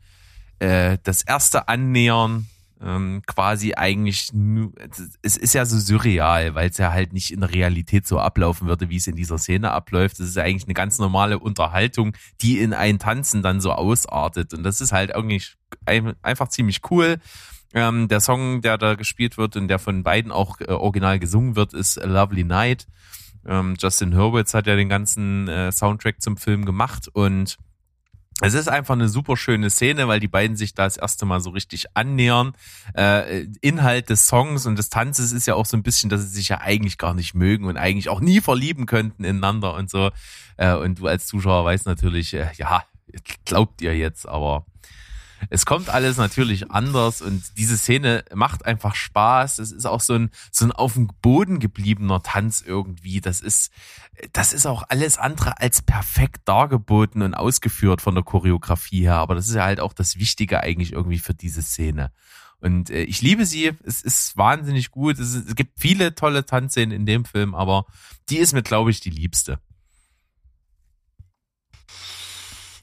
[0.58, 2.46] äh, das erste Annähern
[2.80, 4.30] ähm, quasi eigentlich
[5.22, 8.68] es ist ja so surreal, weil es ja halt nicht in der Realität so ablaufen
[8.68, 10.20] würde, wie es in dieser Szene abläuft.
[10.20, 14.54] Das ist ja eigentlich eine ganz normale Unterhaltung, die in ein Tanzen dann so ausartet.
[14.54, 15.42] Und das ist halt irgendwie
[15.86, 17.16] ein- einfach ziemlich cool.
[17.74, 21.56] Ähm, der Song, der da gespielt wird und der von beiden auch äh, original gesungen
[21.56, 22.86] wird, ist A Lovely Night.
[23.44, 27.58] Ähm, Justin Hurwitz hat ja den ganzen äh, Soundtrack zum Film gemacht und
[28.40, 31.40] es ist einfach eine super schöne Szene, weil die beiden sich da das erste Mal
[31.40, 32.52] so richtig annähern.
[32.94, 36.28] Äh, Inhalt des Songs und des Tanzes ist ja auch so ein bisschen, dass sie
[36.28, 40.10] sich ja eigentlich gar nicht mögen und eigentlich auch nie verlieben könnten ineinander und so.
[40.56, 42.84] Äh, und du als Zuschauer weißt natürlich, äh, ja,
[43.44, 44.66] glaubt ihr jetzt, aber
[45.50, 49.58] es kommt alles natürlich anders und diese Szene macht einfach Spaß.
[49.58, 53.20] Es ist auch so ein, so ein auf dem Boden gebliebener Tanz irgendwie.
[53.20, 53.70] Das ist,
[54.32, 59.16] das ist auch alles andere als perfekt dargeboten und ausgeführt von der Choreografie her.
[59.16, 62.12] Aber das ist ja halt auch das Wichtige eigentlich irgendwie für diese Szene.
[62.60, 63.72] Und äh, ich liebe sie.
[63.84, 65.18] Es ist wahnsinnig gut.
[65.18, 67.86] Es, es gibt viele tolle Tanzszenen in dem Film, aber
[68.28, 69.60] die ist mir, glaube ich, die liebste.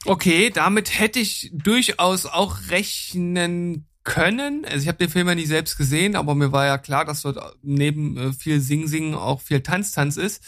[0.06, 4.64] Okay, damit hätte ich durchaus auch rechnen können.
[4.64, 7.22] Also ich habe den Film ja nie selbst gesehen, aber mir war ja klar, dass
[7.22, 10.44] dort neben äh, viel Sing-Sing auch viel Tanz-Tanz ist.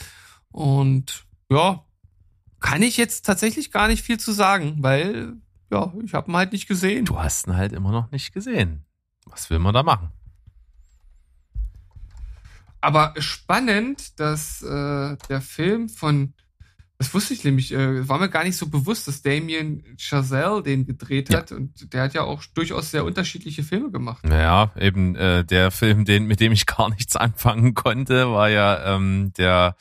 [0.51, 1.85] Und ja,
[2.61, 5.35] kann ich jetzt tatsächlich gar nicht viel zu sagen, weil
[5.71, 7.05] ja, ich habe ihn halt nicht gesehen.
[7.05, 8.85] Du hast ihn halt immer noch nicht gesehen.
[9.27, 10.11] Was will man da machen?
[12.81, 16.35] Aber spannend, dass äh, der Film von,
[16.99, 20.85] das wusste ich nämlich, äh, war mir gar nicht so bewusst, dass Damien Chazelle den
[20.85, 21.39] gedreht Ja.
[21.39, 24.25] hat und der hat ja auch durchaus sehr unterschiedliche Filme gemacht.
[24.25, 28.95] Naja, eben äh, der Film, den, mit dem ich gar nichts anfangen konnte, war ja
[28.97, 29.77] ähm, der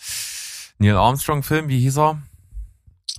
[0.77, 2.21] Neil Armstrong-Film, wie hieß er?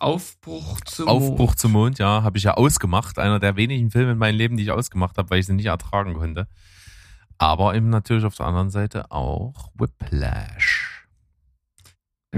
[0.00, 1.58] Aufbruch zum Aufbruch Mond.
[1.58, 3.18] zum Mond, ja, habe ich ja ausgemacht.
[3.18, 5.66] Einer der wenigen Filme in meinem Leben, die ich ausgemacht habe, weil ich sie nicht
[5.66, 6.46] ertragen konnte.
[7.36, 10.77] Aber eben natürlich auf der anderen Seite auch Whiplash.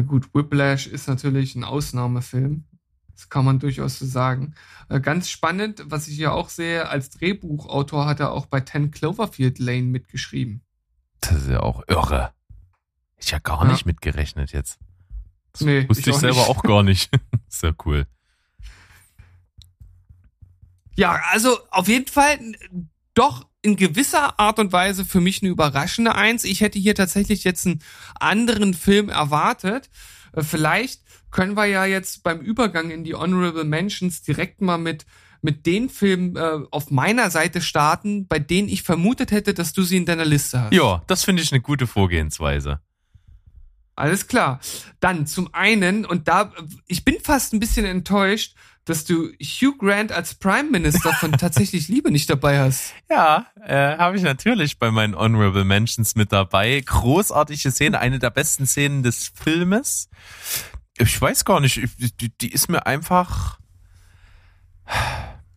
[0.00, 2.64] Ja gut, Whiplash ist natürlich ein Ausnahmefilm.
[3.12, 4.54] Das kann man durchaus so sagen.
[4.88, 8.92] Äh, ganz spannend, was ich ja auch sehe, als Drehbuchautor hat er auch bei 10
[8.92, 10.62] Cloverfield Lane mitgeschrieben.
[11.20, 12.32] Das ist ja auch irre.
[13.18, 13.72] Ich ja gar Ja.
[13.72, 14.78] nicht mitgerechnet jetzt.
[15.52, 16.48] Das Nee, wusste ich ich, auch selber nicht.
[16.48, 17.10] auch gar nicht.
[17.48, 18.06] Sehr cool.
[20.96, 22.38] Ja, also auf jeden Fall
[23.12, 26.44] doch in gewisser Art und Weise für mich eine überraschende Eins.
[26.44, 27.82] Ich hätte hier tatsächlich jetzt einen
[28.18, 29.90] anderen Film erwartet.
[30.32, 35.06] Äh, Vielleicht können wir ja jetzt beim Übergang in die Honorable Mentions direkt mal mit
[35.42, 39.82] mit den Filmen äh, auf meiner Seite starten, bei denen ich vermutet hätte, dass du
[39.82, 40.74] sie in deiner Liste hast.
[40.74, 42.80] Ja, das finde ich eine gute Vorgehensweise.
[43.96, 44.60] Alles klar.
[44.98, 46.52] Dann zum einen, und da,
[46.86, 48.54] ich bin fast ein bisschen enttäuscht,
[48.84, 52.92] dass du Hugh Grant als Prime Minister von tatsächlich Liebe nicht dabei hast.
[53.10, 56.80] Ja, äh, habe ich natürlich bei meinen Honorable Mentions mit dabei.
[56.84, 60.08] Großartige Szene, eine der besten Szenen des Filmes.
[60.98, 63.58] Ich weiß gar nicht, ich- die, die ist mir einfach,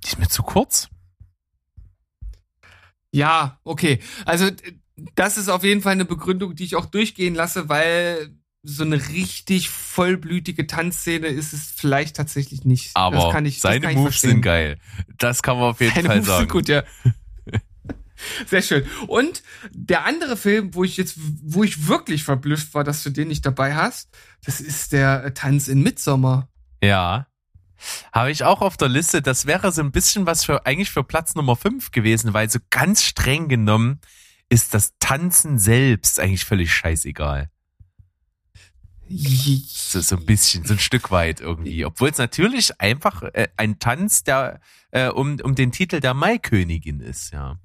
[0.04, 0.90] die ist mir zu kurz.
[3.12, 4.00] Ja, okay.
[4.26, 4.50] Also
[5.16, 9.10] das ist auf jeden Fall eine Begründung, die ich auch durchgehen lasse, weil so eine
[9.10, 12.92] richtig vollblütige Tanzszene ist es vielleicht tatsächlich nicht.
[12.94, 14.30] Aber das kann ich, das seine kann ich Moves verstehen.
[14.32, 14.78] sind geil.
[15.18, 16.40] Das kann man auf jeden Seine Fall Moves sagen.
[16.40, 16.84] sind gut, ja.
[18.48, 18.86] Sehr schön.
[19.08, 23.28] Und der andere Film, wo ich jetzt, wo ich wirklich verblüfft war, dass du den
[23.28, 24.10] nicht dabei hast,
[24.46, 26.48] das ist der äh, Tanz in Midsommer.
[26.82, 27.28] Ja.
[28.14, 29.22] Habe ich auch auf der Liste.
[29.22, 32.60] Das wäre so ein bisschen was für eigentlich für Platz Nummer 5 gewesen, weil so
[32.70, 34.00] ganz streng genommen
[34.48, 37.50] ist das Tanzen selbst eigentlich völlig scheißegal.
[39.68, 41.86] So, so ein bisschen, so ein Stück weit irgendwie.
[41.86, 44.60] Obwohl es natürlich einfach äh, ein Tanz der
[44.92, 47.60] äh, um, um den Titel der Maikönigin ist, ja.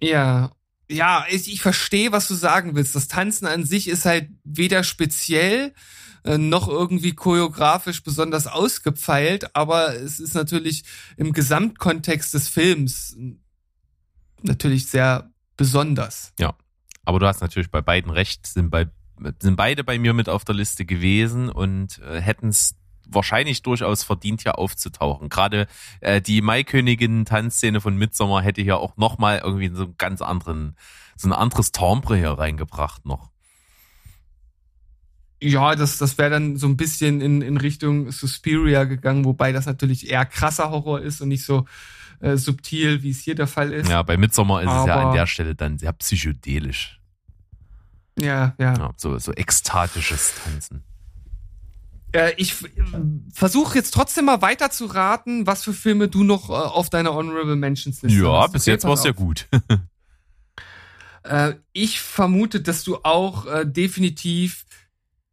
[0.00, 0.52] Ja,
[0.90, 2.94] ja, ich, ich verstehe, was du sagen willst.
[2.94, 5.74] Das Tanzen an sich ist halt weder speziell
[6.24, 10.84] äh, noch irgendwie choreografisch besonders ausgepfeilt, aber es ist natürlich
[11.16, 13.16] im Gesamtkontext des Films
[14.42, 16.32] natürlich sehr besonders.
[17.04, 18.86] Aber du hast natürlich bei beiden recht, sind, bei,
[19.40, 22.74] sind beide bei mir mit auf der Liste gewesen und äh, hätten es
[23.10, 25.28] wahrscheinlich durchaus verdient, hier aufzutauchen.
[25.28, 25.66] Gerade
[26.00, 30.76] äh, die Maikönigin-Tanzszene von Midsommar hätte hier auch nochmal irgendwie so einen ganz anderen,
[31.16, 33.30] so ein anderes Timbre hier reingebracht noch.
[35.40, 39.66] Ja, das, das wäre dann so ein bisschen in, in Richtung Suspiria gegangen, wobei das
[39.66, 41.64] natürlich eher krasser Horror ist und nicht so
[42.20, 43.88] äh, subtil, wie es hier der Fall ist.
[43.88, 46.97] Ja, bei Midsommar ist es ja an Aber- der Stelle dann sehr psychedelisch.
[48.20, 48.74] Ja, ja.
[48.74, 50.82] Ja, so, so ekstatisches Tanzen.
[52.12, 52.54] Äh, ich
[53.34, 57.14] versuche jetzt trotzdem mal weiter zu raten, was für Filme du noch äh, auf deiner
[57.14, 58.52] Honorable Mentions Liste Ja, hast.
[58.52, 59.46] bis Okay, jetzt war es ja gut.
[61.24, 64.64] Äh, ich vermute, dass du auch äh, definitiv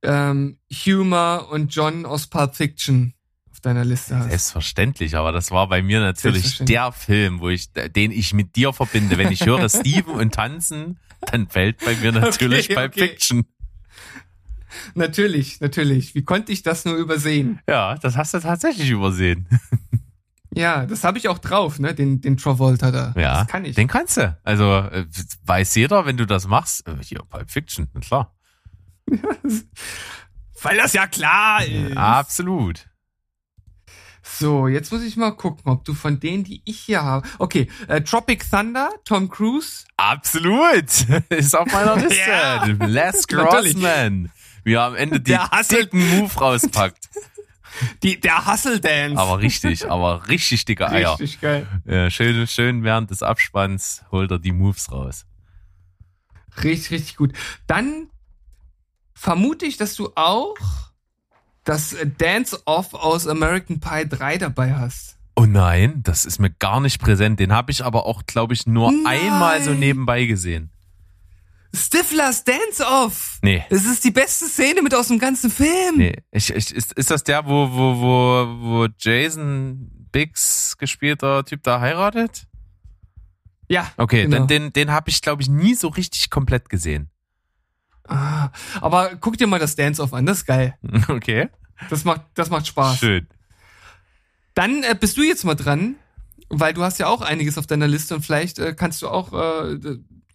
[0.01, 3.13] ähm, Humor und John aus Pulp Fiction
[3.51, 4.29] auf deiner Liste hast.
[4.29, 8.73] Selbstverständlich, aber das war bei mir natürlich der Film, wo ich, den ich mit dir
[8.73, 9.17] verbinde.
[9.17, 10.99] Wenn ich höre Steven und tanzen,
[11.31, 13.07] dann fällt bei mir natürlich Okay, okay.
[13.07, 13.45] Fiction.
[14.93, 16.15] Natürlich, natürlich.
[16.15, 17.59] Wie konnte ich das nur übersehen?
[17.67, 19.47] Ja, das hast du tatsächlich übersehen.
[20.57, 21.93] Ja, das habe ich auch drauf, ne?
[21.93, 23.13] Den, den Travolta da.
[23.17, 23.75] Ja, das kann ich.
[23.75, 24.37] den kannst du.
[24.45, 25.05] Also äh,
[25.43, 26.87] weiß jeder, wenn du das machst.
[26.87, 28.33] Äh, Hier, Pulp Fiction, klar.
[30.61, 31.97] Weil das ja klar ist.
[31.97, 32.87] Absolut.
[34.27, 37.27] So, jetzt muss ich mal gucken, ob du von denen, die ich hier habe.
[37.37, 39.85] Okay, äh, Tropic Thunder, Tom Cruise.
[39.97, 40.89] Absolut.
[41.29, 42.19] Ist auf meiner Liste.
[42.27, 42.63] Ja.
[42.65, 43.27] Les.
[43.27, 44.31] Grossman.
[44.63, 45.19] Wie er am Ende
[45.51, 47.07] hasselt- dicken Move rauspackt.
[48.03, 49.21] Die, der Hustle Dance.
[49.21, 51.11] Aber richtig, aber richtig dicke Eier.
[51.19, 51.67] Richtig geil.
[51.85, 55.25] Ja, schön, schön während des Abspanns holt er die Moves raus.
[56.63, 57.33] Richtig, richtig gut.
[57.67, 58.09] Dann
[59.13, 60.55] vermute ich, dass du auch
[61.65, 65.17] das äh, Dance-Off aus American Pie 3 dabei hast.
[65.35, 67.39] Oh nein, das ist mir gar nicht präsent.
[67.41, 69.05] Den habe ich aber auch, glaube ich, nur Nein.
[69.05, 70.71] einmal so nebenbei gesehen.
[71.73, 73.39] Stiflers Dance-Off.
[73.41, 73.65] Nee.
[73.69, 75.97] Das ist die beste Szene mit aus dem ganzen Film.
[75.97, 81.63] Nee, ich, ich, ist, ist das der, wo, wo, wo, wo Jason Biggs gespielter Typ
[81.63, 82.47] da heiratet?
[83.67, 83.91] Ja.
[83.97, 84.37] Okay, genau.
[84.37, 87.09] dann den, den habe ich, glaube ich, nie so richtig komplett gesehen.
[88.07, 88.49] Ah,
[88.81, 90.77] aber guck dir mal das Dance-Off an, das ist geil.
[91.07, 91.49] Okay.
[91.89, 92.99] Das macht, das macht Spaß.
[92.99, 93.27] Schön.
[94.53, 95.95] Dann äh, bist du jetzt mal dran,
[96.47, 99.33] weil du hast ja auch einiges auf deiner Liste und vielleicht äh, kannst du auch
[99.33, 99.77] äh,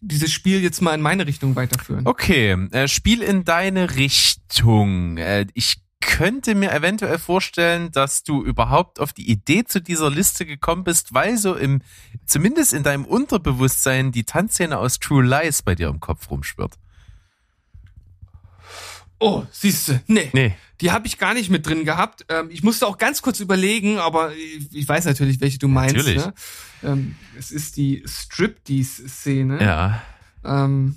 [0.01, 2.07] dieses Spiel jetzt mal in meine Richtung weiterführen.
[2.07, 5.17] Okay, äh, Spiel in deine Richtung.
[5.17, 10.47] Äh, ich könnte mir eventuell vorstellen, dass du überhaupt auf die Idee zu dieser Liste
[10.47, 11.83] gekommen bist, weil so im,
[12.25, 16.79] zumindest in deinem Unterbewusstsein die Tanzszene aus True Lies bei dir im Kopf rumschwirrt.
[19.21, 20.31] Oh, siehste, nee.
[20.33, 20.57] Nee.
[20.81, 22.25] Die habe ich gar nicht mit drin gehabt.
[22.31, 25.95] Ähm, ich musste auch ganz kurz überlegen, aber ich, ich weiß natürlich, welche du meinst.
[25.95, 26.25] Natürlich.
[26.25, 26.35] Ne?
[26.83, 29.63] Ähm, es ist die Striptease-Szene.
[29.63, 30.03] Ja.
[30.45, 30.97] Ähm,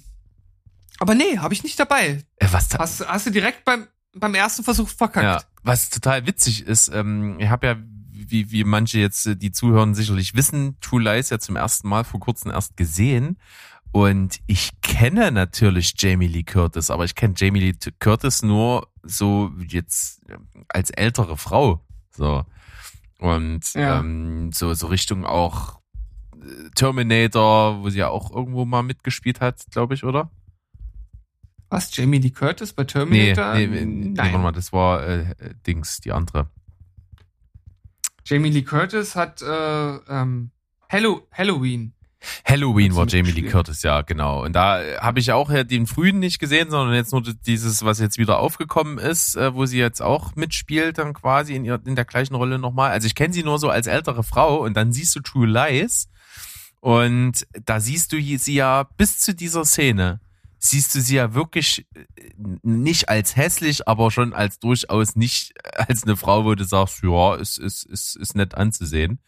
[1.00, 2.24] aber nee, habe ich nicht dabei.
[2.38, 5.26] Äh, was ta- Hast, hast du direkt beim, beim ersten Versuch verkackt.
[5.26, 7.76] Ja, was total witzig ist, ähm, ich habe ja,
[8.10, 12.06] wie, wie manche jetzt, äh, die zuhören, sicherlich wissen, True Lies ja zum ersten Mal
[12.06, 13.38] vor kurzem erst gesehen.
[13.94, 19.52] Und ich kenne natürlich Jamie Lee Curtis, aber ich kenne Jamie Lee Curtis nur so
[19.68, 20.38] jetzt äh,
[20.68, 21.86] als ältere Frau.
[22.10, 22.44] So.
[23.20, 24.00] Und Ja.
[24.00, 25.80] ähm, so, so Richtung auch
[26.36, 30.32] äh, Terminator, wo sie ja auch irgendwo mal mitgespielt hat, glaube ich, oder?
[31.70, 31.96] Was?
[31.96, 33.54] Jamie Lee Curtis bei Terminator?
[33.54, 36.50] nee, nee, nee, warte mal, das war äh, äh, Dings, die andere.
[38.26, 40.50] Jamie Lee Curtis hat äh, ähm,
[40.90, 41.94] Hallo Halloween.
[42.46, 43.44] Halloween war Jamie Lee.
[43.44, 44.44] Curtis, ja, genau.
[44.44, 47.84] Und da äh, habe ich auch ja den frühen nicht gesehen, sondern jetzt nur dieses,
[47.84, 51.80] was jetzt wieder aufgekommen ist, äh, wo sie jetzt auch mitspielt, dann quasi in, ihr,
[51.86, 52.92] in der gleichen Rolle nochmal.
[52.92, 56.08] Also ich kenne sie nur so als ältere Frau und dann siehst du True Lies
[56.80, 60.20] und da siehst du sie ja bis zu dieser Szene,
[60.60, 62.04] siehst du sie ja wirklich äh,
[62.62, 67.36] nicht als hässlich, aber schon als durchaus nicht als eine Frau, wo du sagst, ja,
[67.36, 69.20] ist, ist, ist, ist nett anzusehen.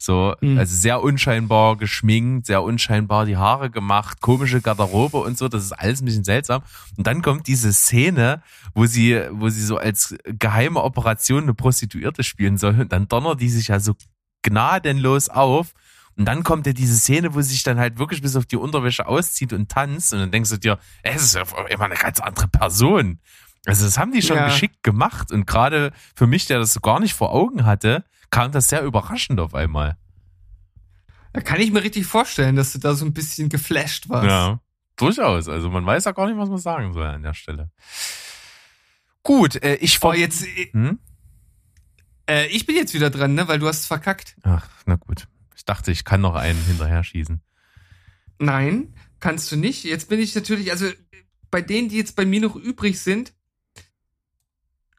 [0.00, 0.58] So, Mhm.
[0.58, 5.72] also sehr unscheinbar geschminkt, sehr unscheinbar die Haare gemacht, komische Garderobe und so, das ist
[5.72, 6.62] alles ein bisschen seltsam.
[6.96, 8.40] Und dann kommt diese Szene,
[8.74, 13.40] wo sie, wo sie so als geheime Operation eine Prostituierte spielen soll und dann donnert
[13.40, 13.94] die sich ja so
[14.42, 15.72] gnadenlos auf.
[16.16, 18.56] Und dann kommt ja diese Szene, wo sie sich dann halt wirklich bis auf die
[18.56, 22.18] Unterwäsche auszieht und tanzt und dann denkst du dir, es ist ja immer eine ganz
[22.20, 23.20] andere Person.
[23.66, 24.44] Also das haben die schon Ja.
[24.46, 28.52] geschickt gemacht und gerade für mich, der das so gar nicht vor Augen hatte, kam
[28.52, 29.96] das sehr überraschend auf einmal.
[31.32, 34.26] Da kann ich mir richtig vorstellen, dass du da so ein bisschen geflasht warst.
[34.26, 34.60] Ja,
[34.96, 35.48] durchaus.
[35.48, 37.70] Also man weiß ja gar nicht, was man sagen soll an der Stelle.
[39.22, 40.98] Gut, äh, ich Oh, ver- jetzt, äh, Hm?
[42.28, 43.46] äh, ich bin jetzt wieder dran, ne?
[43.48, 44.36] Weil du hast es verkackt.
[44.42, 45.28] Ach, na gut.
[45.54, 47.40] Ich dachte, ich kann noch einen hinterher schießen.
[48.38, 49.84] Nein, kannst du nicht.
[49.84, 50.86] Jetzt bin ich natürlich, also
[51.50, 53.32] bei denen, die jetzt bei mir noch übrig sind,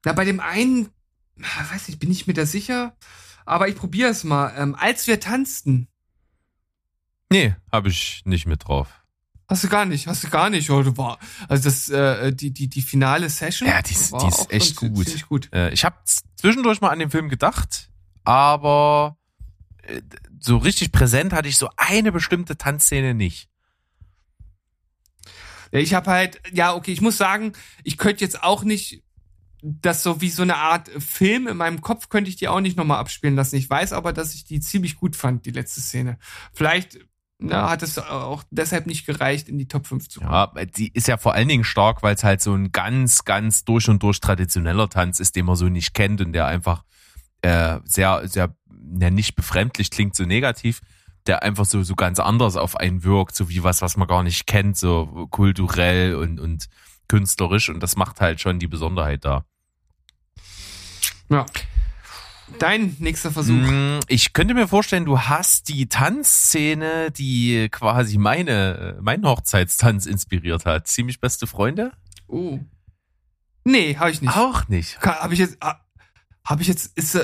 [0.06, 0.90] na, bei dem einen
[1.40, 2.96] weiß nicht, bin ich mir da sicher?
[3.46, 4.54] Aber ich probiere es mal.
[4.58, 5.88] Ähm, als wir tanzten.
[7.32, 8.88] Nee, habe ich nicht mit drauf.
[9.48, 10.70] Hast du gar nicht, hast du gar nicht.
[10.70, 11.18] Oh, war,
[11.48, 13.68] also das, äh, die, die, die finale Session.
[13.68, 15.28] Ja, die ist, die ist echt gut.
[15.28, 15.50] Gut.
[15.52, 15.96] Äh, ich habe
[16.36, 17.90] zwischendurch mal an den Film gedacht,
[18.24, 19.18] aber
[19.82, 20.02] äh,
[20.40, 23.50] so richtig präsent hatte ich so eine bestimmte Tanzszene nicht.
[25.72, 29.04] Ja, ich habe halt, ja, okay, ich muss sagen, ich könnte jetzt auch nicht
[29.62, 32.78] das so wie so eine Art Film in meinem Kopf könnte ich die auch nicht
[32.78, 33.56] nochmal abspielen lassen.
[33.58, 36.18] Ich weiß aber, dass ich die ziemlich gut fand, die letzte Szene.
[36.54, 37.00] Vielleicht
[37.42, 40.32] na, hat es auch deshalb nicht gereicht, in die Top 5 zu kommen.
[40.32, 43.64] Ja, die ist ja vor allen Dingen stark, weil es halt so ein ganz, ganz
[43.64, 46.84] durch und durch traditioneller Tanz ist, den man so nicht kennt und der einfach
[47.42, 48.54] äh, sehr, sehr,
[49.00, 50.82] ja, nicht befremdlich klingt, so negativ,
[51.28, 54.24] der einfach so, so ganz anders auf einen wirkt, so wie was, was man gar
[54.24, 56.68] nicht kennt, so kulturell und, und
[57.10, 59.44] künstlerisch und das macht halt schon die Besonderheit da.
[61.30, 61.46] Ja.
[62.58, 63.54] Dein nächster Versuch.
[63.54, 70.66] Mm, ich könnte mir vorstellen, du hast die Tanzszene, die quasi meine, meinen Hochzeitstanz inspiriert
[70.66, 70.88] hat.
[70.88, 71.92] Ziemlich beste Freunde?
[72.28, 72.60] Oh.
[73.66, 74.36] Nee, habe ich nicht.
[74.36, 75.00] Auch nicht.
[75.02, 75.80] Habe ich jetzt, ah,
[76.44, 77.16] habe ich jetzt, ist,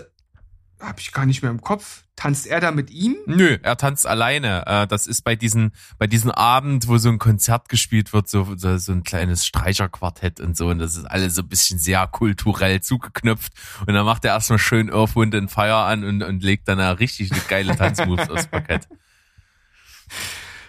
[0.87, 2.03] habe ich gar nicht mehr im Kopf.
[2.15, 3.17] Tanzt er da mit ihm?
[3.25, 4.65] Nö, er tanzt alleine.
[4.65, 8.55] Äh, das ist bei diesen, bei diesem Abend, wo so ein Konzert gespielt wird, so,
[8.55, 10.67] so, so ein kleines Streicherquartett und so.
[10.67, 13.51] Und das ist alles so ein bisschen sehr kulturell zugeknöpft.
[13.85, 16.79] Und dann macht er erstmal schön Earth, Wind and Fire an und, und legt dann
[16.79, 18.87] eine richtig eine geile Tanzmoves aufs Parkett.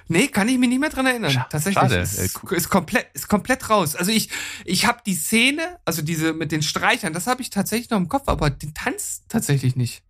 [0.09, 1.31] Nee, kann ich mich nicht mehr dran erinnern.
[1.31, 1.75] Sch Tatsächlich.
[1.75, 1.99] Schade.
[1.99, 3.97] Ist, ist, komplett, ist komplett raus.
[3.97, 4.31] Also ich,
[4.65, 8.09] ich habe die Szene, also diese mit den Streichern, das habe ich tatsächlich noch im
[8.09, 10.03] Kopf, aber den Tanz tatsächlich nicht.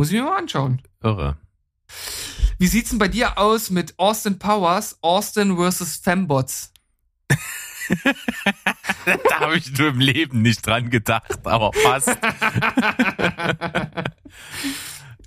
[0.00, 0.80] Muss ich mir mal anschauen.
[1.02, 1.36] Irre.
[2.56, 6.72] Wie sieht's denn bei dir aus mit Austin Powers, Austin versus Fembots?
[9.04, 12.16] da habe ich nur im Leben nicht dran gedacht, aber fast.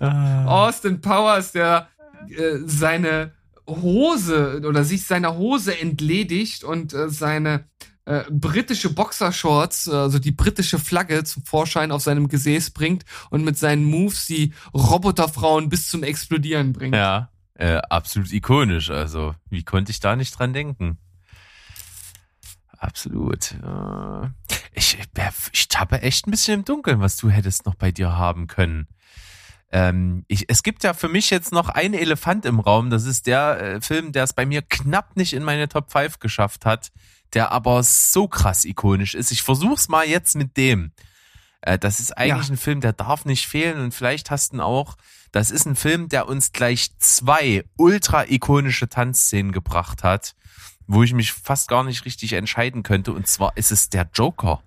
[0.00, 1.88] Austin Powers, der
[2.30, 3.32] äh, seine
[3.68, 7.68] Hose oder sich seiner Hose entledigt und äh, seine
[8.06, 13.58] äh, britische Boxershorts, also die britische Flagge zum Vorschein auf seinem Gesäß bringt und mit
[13.58, 16.94] seinen Moves die Roboterfrauen bis zum Explodieren bringt.
[16.94, 18.90] Ja, äh, absolut ikonisch.
[18.90, 20.98] Also, wie konnte ich da nicht dran denken?
[22.76, 23.52] Absolut.
[23.52, 24.28] Äh,
[24.74, 24.98] ich,
[25.52, 28.88] ich tappe echt ein bisschen im Dunkeln, was du hättest noch bei dir haben können.
[29.72, 32.90] Ähm, ich, es gibt ja für mich jetzt noch einen Elefant im Raum.
[32.90, 36.18] Das ist der äh, Film, der es bei mir knapp nicht in meine Top 5
[36.18, 36.92] geschafft hat,
[37.34, 39.30] der aber so krass ikonisch ist.
[39.30, 40.92] Ich versuch's mal jetzt mit dem.
[41.60, 42.54] Äh, das ist eigentlich ja.
[42.54, 44.96] ein Film, der darf nicht fehlen und vielleicht hast du ihn auch.
[45.32, 50.36] Das ist ein Film, der uns gleich zwei ultra ikonische Tanzszenen gebracht hat,
[50.86, 53.12] wo ich mich fast gar nicht richtig entscheiden könnte.
[53.12, 54.62] Und zwar ist es der Joker.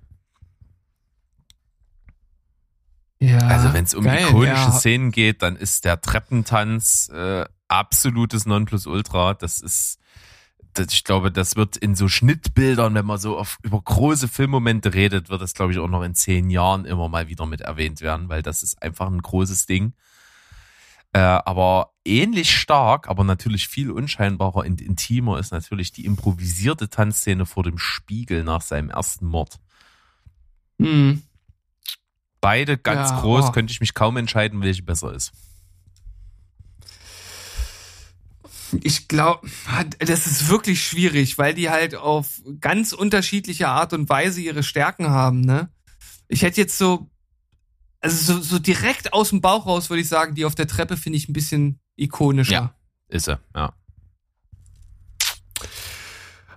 [3.20, 4.72] Ja, also wenn es um geil, ikonische ja.
[4.72, 9.34] Szenen geht, dann ist der Treppentanz äh, absolutes Nonplusultra.
[9.36, 10.00] Das ist,
[10.80, 14.94] das, ich glaube, das wird in so Schnittbildern, wenn man so auf, über große Filmmomente
[14.94, 18.02] redet, wird das, glaube ich, auch noch in zehn Jahren immer mal wieder mit erwähnt
[18.02, 19.94] werden, weil das ist einfach ein großes Ding.
[21.14, 27.46] Äh, aber ähnlich stark, aber natürlich viel unscheinbarer und intimer ist natürlich die improvisierte Tanzszene
[27.46, 29.60] vor dem Spiegel nach seinem ersten Mord.
[30.78, 31.24] Mhm.
[32.42, 33.52] Beide ganz ja, groß, oh.
[33.52, 35.32] könnte ich mich kaum entscheiden, welche besser ist.
[38.82, 39.48] Ich glaube,
[40.00, 45.10] das ist wirklich schwierig, weil die halt auf ganz unterschiedliche Art und Weise ihre Stärken
[45.10, 45.70] haben, ne?
[46.28, 47.10] Ich hätte jetzt so,
[48.02, 50.98] also so, so direkt aus dem Bauch raus würde ich sagen, die auf der Treppe
[50.98, 52.52] finde ich ein bisschen ikonischer.
[52.52, 52.76] Ja,
[53.08, 53.74] ist er, ja.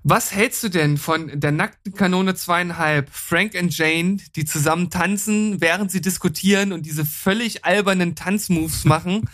[0.02, 5.60] Was hältst du denn von der nackten Kanone zweieinhalb, Frank und Jane, die zusammen tanzen,
[5.60, 9.28] während sie diskutieren und diese völlig albernen Tanzmoves machen?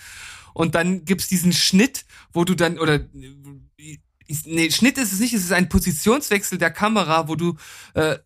[0.57, 5.45] Und dann gibt's diesen Schnitt, wo du dann, oder nee, Schnitt ist es nicht, es
[5.45, 7.57] ist ein Positionswechsel der Kamera, wo du
[7.93, 8.17] äh,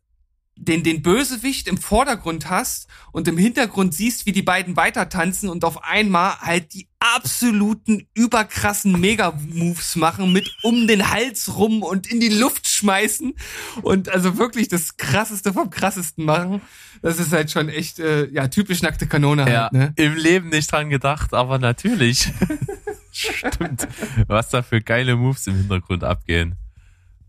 [0.61, 5.49] den, den Bösewicht im Vordergrund hast und im Hintergrund siehst, wie die beiden weiter tanzen
[5.49, 12.07] und auf einmal halt die absoluten überkrassen Mega-Moves machen mit um den Hals rum und
[12.07, 13.35] in die Luft schmeißen
[13.81, 16.61] und also wirklich das krasseste vom krassesten machen.
[17.01, 19.95] Das ist halt schon echt, äh, ja, typisch nackte Kanone halt, ja, ne?
[19.97, 22.31] Im Leben nicht dran gedacht, aber natürlich.
[23.13, 23.89] Stimmt.
[24.27, 26.57] Was da für geile Moves im Hintergrund abgehen.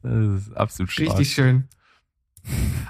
[0.03, 1.09] Das ist absolut stark.
[1.11, 1.69] Richtig schön.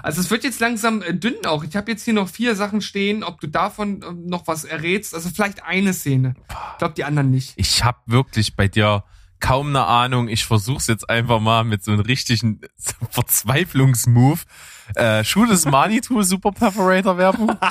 [0.02, 1.62] Also es wird jetzt langsam äh, dünn auch.
[1.64, 5.14] Ich habe jetzt hier noch vier Sachen stehen, ob du davon äh, noch was errätst.
[5.14, 6.34] Also vielleicht eine Szene.
[6.72, 7.52] Ich glaube die anderen nicht.
[7.56, 9.04] Ich habe wirklich bei dir
[9.38, 10.28] kaum eine Ahnung.
[10.28, 12.60] Ich versuch's jetzt einfach mal mit so einem richtigen
[13.10, 14.44] Verzweiflungsmove.
[14.96, 17.56] Äh, Shoot is Manitou Super Perforator Werbung.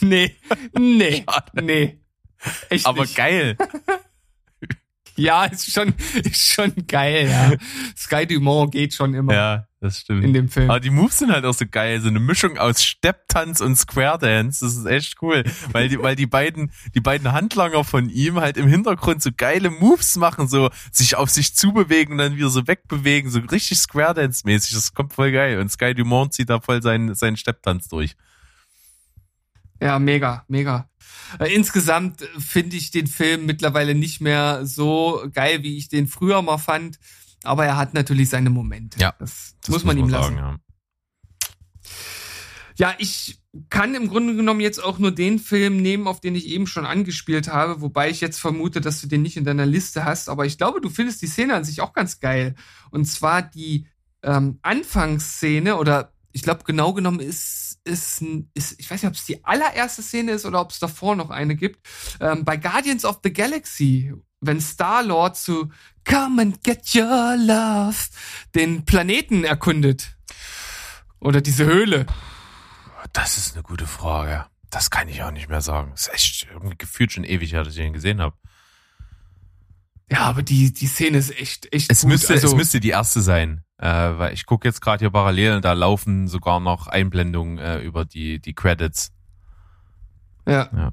[0.00, 0.36] Nee,
[0.78, 2.00] nee, nee.
[2.70, 3.14] Echt Aber nicht.
[3.16, 3.56] geil.
[5.20, 5.94] Ja, ist schon,
[6.24, 7.52] ist schon geil, ja.
[7.96, 9.34] Sky Dumont geht schon immer.
[9.34, 10.24] Ja, das stimmt.
[10.24, 10.70] In dem Film.
[10.70, 12.00] Aber die Moves sind halt auch so geil.
[12.00, 14.64] So eine Mischung aus Stepptanz und Square Dance.
[14.64, 15.44] Das ist echt cool.
[15.72, 19.70] Weil die, weil die beiden, die beiden Handlanger von ihm halt im Hintergrund so geile
[19.70, 24.14] Moves machen, so sich auf sich zubewegen und dann wieder so wegbewegen, so richtig Square
[24.14, 24.74] Dance mäßig.
[24.74, 25.58] Das kommt voll geil.
[25.58, 28.16] Und Sky Dumont zieht da voll seinen, seinen Stepptanz durch.
[29.80, 30.88] Ja, mega, mega.
[31.38, 36.42] Äh, insgesamt finde ich den Film mittlerweile nicht mehr so geil, wie ich den früher
[36.42, 36.98] mal fand.
[37.42, 38.98] Aber er hat natürlich seine Momente.
[39.00, 40.36] Ja, das, das muss man ihm lassen.
[40.36, 40.60] Sagen,
[42.76, 42.90] ja.
[42.90, 46.46] ja, ich kann im Grunde genommen jetzt auch nur den Film nehmen, auf den ich
[46.48, 50.04] eben schon angespielt habe, wobei ich jetzt vermute, dass du den nicht in deiner Liste
[50.04, 50.28] hast.
[50.28, 52.54] Aber ich glaube, du findest die Szene an sich auch ganz geil.
[52.90, 53.86] Und zwar die
[54.22, 58.22] ähm, Anfangsszene oder ich glaube, genau genommen ist, ist,
[58.54, 61.30] ist, ich weiß nicht, ob es die allererste Szene ist oder ob es davor noch
[61.30, 61.86] eine gibt.
[62.20, 65.70] Ähm, bei Guardians of the Galaxy, wenn Star-Lord zu
[66.04, 67.96] Come and get your love
[68.54, 70.16] den Planeten erkundet.
[71.20, 72.06] Oder diese Höhle.
[73.12, 74.46] Das ist eine gute Frage.
[74.70, 75.90] Das kann ich auch nicht mehr sagen.
[75.92, 78.36] Das ist echt irgendwie gefühlt schon ewig, dass ich ihn gesehen habe.
[80.10, 82.10] Ja, aber die, die Szene ist echt, echt es gut.
[82.10, 83.64] Müsste, also, es müsste die erste sein.
[83.80, 87.78] Äh, weil ich gucke jetzt gerade hier parallel und da laufen sogar noch Einblendungen äh,
[87.80, 89.10] über die, die Credits.
[90.46, 90.68] Ja.
[90.70, 90.92] ja.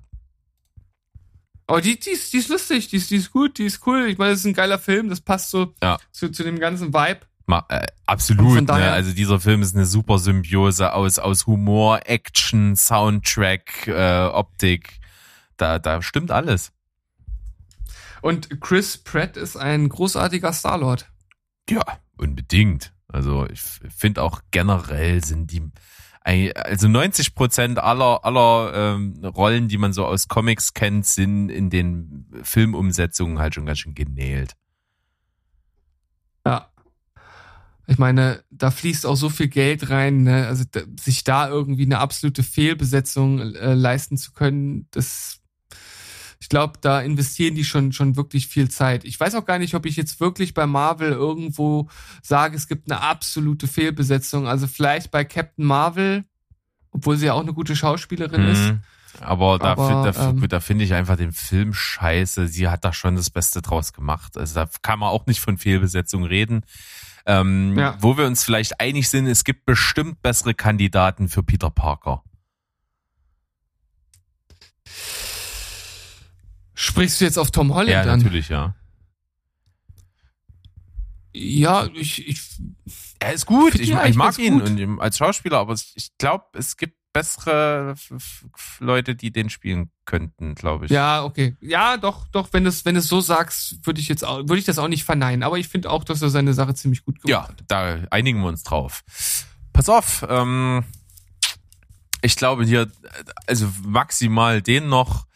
[1.68, 4.08] Aber die, die, ist, die ist lustig, die ist, die ist gut, die ist cool.
[4.08, 5.98] Ich meine, das ist ein geiler Film, das passt so ja.
[6.14, 7.20] zu, zu dem ganzen Vibe.
[7.46, 8.92] Ma, äh, absolut, ne?
[8.92, 15.00] Also dieser Film ist eine super Symbiose aus, aus Humor, Action, Soundtrack, äh, Optik.
[15.58, 16.72] Da, da stimmt alles.
[18.22, 21.10] Und Chris Pratt ist ein großartiger Starlord.
[21.70, 21.84] Ja,
[22.18, 22.94] unbedingt.
[23.08, 25.72] Also ich finde auch generell sind die
[26.56, 31.70] also 90 Prozent aller aller ähm, Rollen, die man so aus Comics kennt, sind in
[31.70, 34.54] den Filmumsetzungen halt schon ganz schön genäht.
[36.46, 36.70] Ja.
[37.90, 40.48] Ich meine, da fließt auch so viel Geld rein, ne?
[40.48, 40.66] also
[41.00, 45.40] sich da irgendwie eine absolute Fehlbesetzung äh, leisten zu können, das
[46.40, 49.06] ich glaube, da investieren die schon, schon wirklich viel Zeit.
[49.06, 51.90] Ich weiß auch gar nicht, ob ich jetzt wirklich bei Marvel irgendwo
[52.22, 54.48] sage, es gibt eine absolute Fehlbesetzung.
[54.48, 56.26] Also vielleicht bei Captain Marvel,
[56.92, 58.52] obwohl sie ja auch eine gute Schauspielerin mhm.
[58.52, 58.74] ist.
[59.20, 62.48] Aber da, Aber, da, ähm, da finde ich einfach den Film scheiße.
[62.48, 64.38] Sie hat da schon das Beste draus gemacht.
[64.38, 66.62] Also da kann man auch nicht von Fehlbesetzung reden.
[67.26, 67.98] Ähm, ja.
[68.00, 72.24] Wo wir uns vielleicht einig sind, es gibt bestimmt bessere Kandidaten für Peter Parker.
[76.80, 78.08] Sprichst du jetzt auf Tom Holland ja, an?
[78.08, 78.76] Ja, natürlich, ja.
[81.34, 82.40] Ja, ich, ich
[83.18, 83.74] er ist gut.
[83.74, 87.96] Ich, ich mag ihn und als Schauspieler, aber ich glaube, es gibt bessere
[88.80, 90.92] Leute, die den spielen könnten, glaube ich.
[90.92, 91.58] Ja, okay.
[91.62, 94.58] Ja, doch, doch, wenn du es wenn es so sagst, würde ich jetzt auch, würde
[94.58, 97.20] ich das auch nicht verneinen, aber ich finde auch, dass er seine Sache ziemlich gut
[97.24, 97.60] gemacht ja, hat.
[97.62, 97.66] Ja,
[98.02, 99.04] da einigen wir uns drauf.
[99.74, 100.84] Pass auf, ähm,
[102.22, 102.92] ich glaube hier,
[103.48, 105.27] also maximal den noch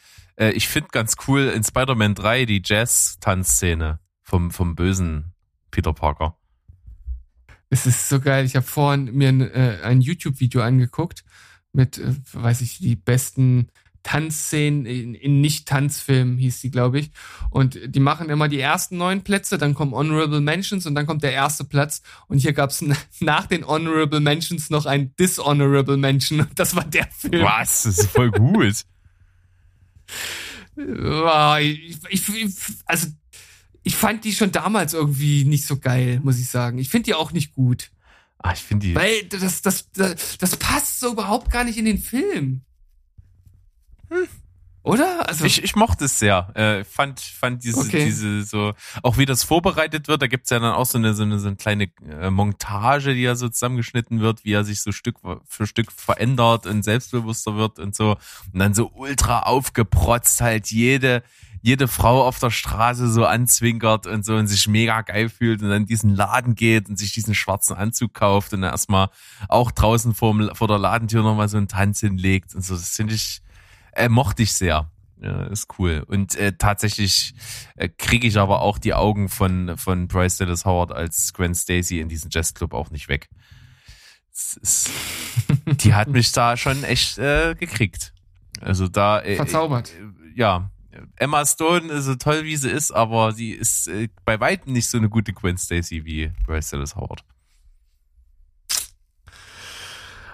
[0.41, 5.33] äh, ich finde ganz cool in Spider-Man 3 die Jazz-Tanzszene vom, vom bösen
[5.69, 6.37] Peter Parker.
[7.69, 8.43] Es ist so geil.
[8.45, 11.23] Ich habe vorhin mir ein, äh, ein YouTube-Video angeguckt
[11.71, 13.69] mit, äh, weiß ich, die besten
[14.03, 17.11] Tanzszenen in, in Nicht-Tanzfilmen hieß die, glaube ich.
[17.51, 21.21] Und die machen immer die ersten neun Plätze, dann kommen Honorable Mentions und dann kommt
[21.21, 22.01] der erste Platz.
[22.27, 22.83] Und hier gab es
[23.19, 26.41] nach den Honorable Mentions noch ein Dishonorable Mention.
[26.41, 27.43] Und das war der Film.
[27.43, 27.83] Was?
[27.83, 28.83] Das ist voll gut.
[32.09, 32.53] Ich, ich,
[32.85, 33.07] also,
[33.83, 36.77] ich fand die schon damals irgendwie nicht so geil, muss ich sagen.
[36.77, 37.91] Ich finde die auch nicht gut.
[38.37, 38.95] Ah, ich finde die.
[38.95, 42.61] Weil das, das, das, das passt so überhaupt gar nicht in den Film.
[44.09, 44.27] Hm.
[44.83, 45.29] Oder?
[45.29, 46.49] Also ich, ich mochte es sehr.
[46.55, 48.05] Äh, fand fand diese okay.
[48.05, 48.73] diese so
[49.03, 50.23] auch wie das vorbereitet wird.
[50.23, 53.21] Da gibt's ja dann auch so eine so eine, so eine kleine äh, Montage, die
[53.21, 55.17] ja so zusammengeschnitten wird, wie er sich so Stück
[55.47, 58.17] für Stück verändert und selbstbewusster wird und so
[58.53, 61.21] und dann so ultra aufgeprotzt halt jede
[61.61, 65.69] jede Frau auf der Straße so anzwinkert und so und sich mega geil fühlt und
[65.69, 69.09] dann diesen Laden geht und sich diesen schwarzen Anzug kauft und dann erstmal
[69.47, 72.73] auch draußen vor, vor der Ladentür nochmal so einen Tanz hinlegt und so.
[72.73, 73.43] Das finde ich
[73.93, 74.91] äh, mochte ich sehr.
[75.21, 76.03] Ja, ist cool.
[76.07, 77.35] Und äh, tatsächlich
[77.75, 81.99] äh, kriege ich aber auch die Augen von, von Bryce Dallas Howard als Gwen Stacy
[81.99, 83.29] in diesem Jazzclub auch nicht weg.
[84.33, 84.89] Ist,
[85.65, 88.13] die hat mich da schon echt äh, gekriegt.
[88.61, 89.21] Also da.
[89.21, 89.91] Äh, Verzaubert.
[89.91, 90.71] Äh, ja.
[91.15, 94.89] Emma Stone ist so toll, wie sie ist, aber sie ist äh, bei weitem nicht
[94.89, 97.23] so eine gute Gwen Stacy wie Bryce Dallas Howard.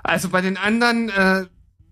[0.02, 1.46] Also bei den anderen äh,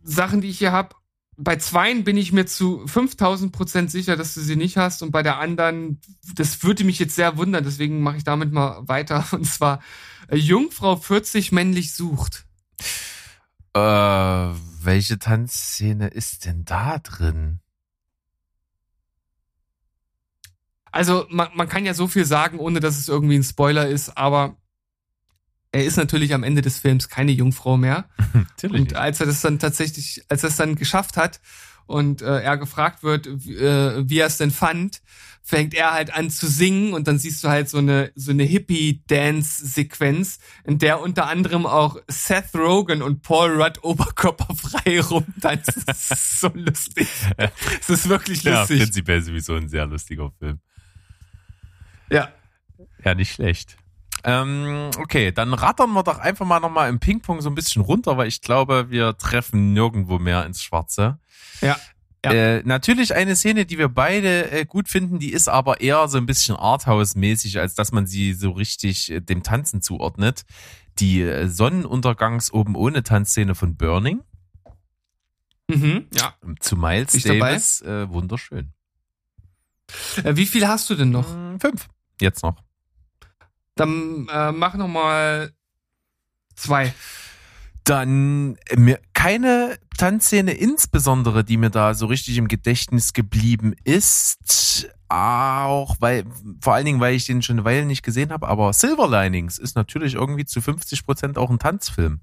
[0.04, 0.96] Sachen, die ich hier habe,
[1.38, 5.12] bei zweien bin ich mir zu 5000 Prozent sicher, dass du sie nicht hast und
[5.12, 6.00] bei der anderen,
[6.36, 9.82] das würde mich jetzt sehr wundern, deswegen mache ich damit mal weiter und zwar
[10.30, 12.46] äh, Jungfrau 40 männlich sucht.
[13.74, 17.60] Äh, welche Tanzszene ist denn da drin?
[20.92, 24.18] Also man, man kann ja so viel sagen, ohne dass es irgendwie ein Spoiler ist,
[24.18, 24.56] aber
[25.76, 28.06] er ist natürlich am Ende des Films keine Jungfrau mehr.
[28.34, 28.80] Natürlich.
[28.80, 31.42] Und als er das dann tatsächlich, als er es dann geschafft hat
[31.86, 35.02] und äh, er gefragt wird, wie, äh, wie er es denn fand,
[35.44, 38.44] fängt er halt an zu singen und dann siehst du halt so eine so eine
[38.44, 45.84] Hippie-Dance-Sequenz, in der unter anderem auch Seth Rogen und Paul Rudd oberkörperfrei rumtanzen.
[45.86, 47.10] Das ist so lustig.
[47.82, 48.80] Es ist wirklich ja, lustig.
[48.80, 50.60] prinzipiell sowieso ein sehr lustiger Film.
[52.10, 52.30] Ja.
[53.04, 53.76] Ja, nicht schlecht.
[54.26, 58.18] Ähm, okay, dann rattern wir doch einfach mal nochmal im Ping-Pong so ein bisschen runter,
[58.18, 61.20] weil ich glaube, wir treffen nirgendwo mehr ins Schwarze.
[61.62, 61.78] Ja.
[62.26, 62.32] Ja.
[62.34, 66.18] Äh, natürlich eine Szene, die wir beide äh, gut finden, die ist aber eher so
[66.18, 70.44] ein bisschen Arthouse-mäßig, als dass man sie so richtig äh, dem Tanzen zuordnet.
[70.98, 74.22] Die äh, Sonnenuntergangs oben ohne Tanzszene von Burning
[75.68, 76.08] Mhm.
[76.14, 76.36] Ja.
[76.60, 77.52] zu Miles ich dabei?
[77.54, 78.74] Davis, äh, wunderschön.
[80.24, 81.28] Äh, wie viel hast du denn noch?
[81.28, 81.88] Mm, Fünf.
[82.22, 82.64] Jetzt noch.
[83.76, 85.52] Dann äh, mach noch mal
[86.56, 86.94] zwei.
[87.84, 94.90] Dann äh, mir keine Tanzszene insbesondere, die mir da so richtig im Gedächtnis geblieben ist.
[95.08, 96.26] Auch weil,
[96.62, 99.60] vor allen Dingen, weil ich den schon eine Weile nicht gesehen habe, aber Silver Linings
[99.60, 102.22] ist natürlich irgendwie zu 50 Prozent auch ein Tanzfilm.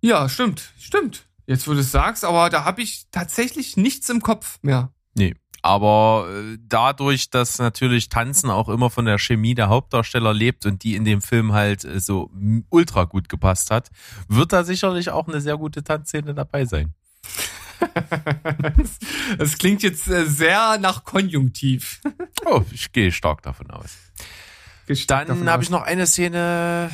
[0.00, 1.26] Ja, stimmt, stimmt.
[1.46, 4.92] Jetzt, wo du es sagst, aber da habe ich tatsächlich nichts im Kopf mehr.
[5.14, 5.34] Nee.
[5.64, 10.82] Aber äh, dadurch, dass natürlich Tanzen auch immer von der Chemie der Hauptdarsteller lebt und
[10.82, 12.30] die in dem Film halt äh, so
[12.68, 13.88] ultra gut gepasst hat,
[14.28, 16.92] wird da sicherlich auch eine sehr gute Tanzszene dabei sein.
[18.76, 18.98] das,
[19.38, 22.02] das klingt jetzt äh, sehr nach Konjunktiv.
[22.44, 23.96] Oh, ich gehe stark davon aus.
[25.06, 26.90] Dann habe ich noch eine Szene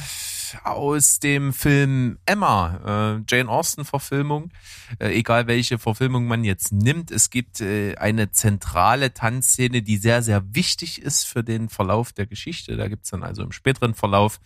[0.64, 4.50] aus dem Film Emma, äh, Jane Austen Verfilmung.
[4.98, 10.22] Äh, egal welche Verfilmung man jetzt nimmt, es gibt äh, eine zentrale Tanzszene, die sehr,
[10.22, 12.76] sehr wichtig ist für den Verlauf der Geschichte.
[12.76, 14.40] Da gibt's dann also im späteren Verlauf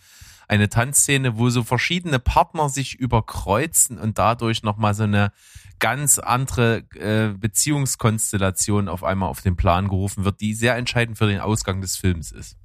[0.47, 5.31] eine Tanzszene, wo so verschiedene Partner sich überkreuzen und dadurch nochmal so eine
[5.79, 11.27] ganz andere äh, Beziehungskonstellation auf einmal auf den Plan gerufen wird, die sehr entscheidend für
[11.27, 12.57] den Ausgang des Films ist.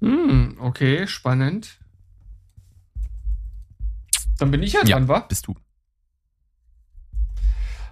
[0.00, 1.78] Hm, okay, spannend.
[4.38, 5.20] Dann bin ich ja dran, wa?
[5.20, 5.54] bist du.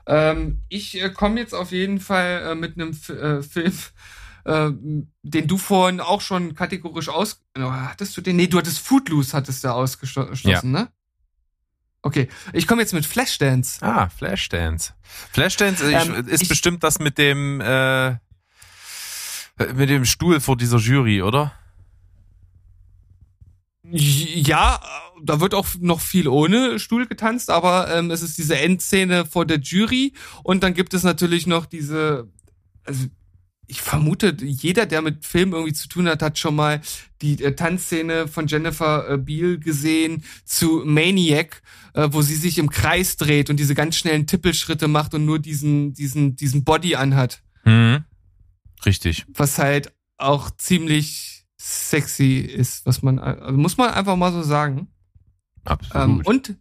[0.07, 3.75] Ähm, ich äh, komme jetzt auf jeden Fall äh, mit einem F äh, Film,
[4.45, 4.71] äh,
[5.23, 7.45] den du vorhin auch schon kategorisch aus...
[7.59, 8.37] Oh, hattest du den?
[8.37, 10.63] Nee, du hattest Footloose, hattest du ausgeschlossen, Ja.
[10.63, 10.89] ne?
[12.01, 13.83] Okay, ich komme jetzt mit Flashdance.
[13.85, 14.95] Ah, Flashdance.
[15.33, 18.13] Flashdance äh, ich, Ähm, ist ich- bestimmt das mit dem äh,
[19.75, 21.53] mit dem Stuhl vor dieser Jury, oder?
[23.91, 24.81] Ja,
[25.23, 29.47] da wird auch noch viel ohne Stuhl getanzt, aber ähm, es ist diese Endszene vor
[29.47, 30.13] der Jury
[30.43, 32.29] und dann gibt es natürlich noch diese,
[32.85, 33.07] also
[33.67, 36.81] ich vermute, jeder, der mit Film irgendwie zu tun hat, hat schon mal
[37.21, 41.63] die äh, Tanzszene von Jennifer äh, Beal gesehen zu Maniac,
[41.95, 45.39] äh, wo sie sich im Kreis dreht und diese ganz schnellen Tippelschritte macht und nur
[45.39, 48.05] diesen, diesen, diesen Body anhat, Hm.
[48.87, 49.27] Richtig.
[49.29, 54.89] was halt auch ziemlich sexy ist, was man, also muss man einfach mal so sagen.
[55.67, 56.27] Ähm, Absolut.
[56.27, 56.57] und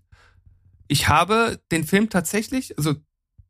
[0.87, 2.95] ich habe den Film tatsächlich, also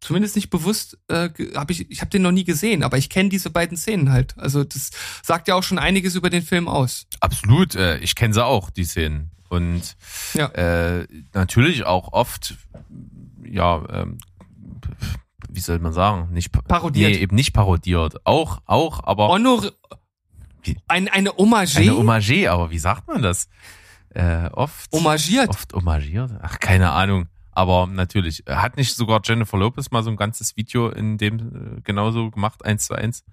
[0.01, 3.29] zumindest nicht bewusst, äh, habe ich, ich habe den noch nie gesehen, aber ich kenne
[3.29, 4.37] diese beiden Szenen halt.
[4.37, 4.91] Also das
[5.23, 7.07] sagt ja auch schon einiges über den Film aus.
[7.19, 7.75] Absolut.
[7.75, 9.31] Äh, ich kenne sie auch, die Szenen.
[9.49, 9.95] Und
[10.33, 10.47] Ja.
[10.49, 12.55] äh, natürlich auch oft,
[13.43, 14.17] ja, ähm,
[15.49, 17.11] wie soll man sagen, nicht pa- Parodiert.
[17.11, 18.25] Nee, eben nicht parodiert.
[18.25, 19.71] Auch, auch, aber Honor?
[20.87, 23.47] Ein, eine Hommage, eine Hommage, aber wie sagt man das?
[24.09, 24.91] Äh, oft.
[24.93, 25.49] homagiert.
[25.49, 26.31] Oft homagiert?
[26.41, 27.27] Ach, keine Ahnung.
[27.51, 31.77] Aber natürlich, äh, hat nicht sogar Jennifer Lopez mal so ein ganzes Video in dem
[31.77, 33.23] äh, genauso gemacht, eins zu eins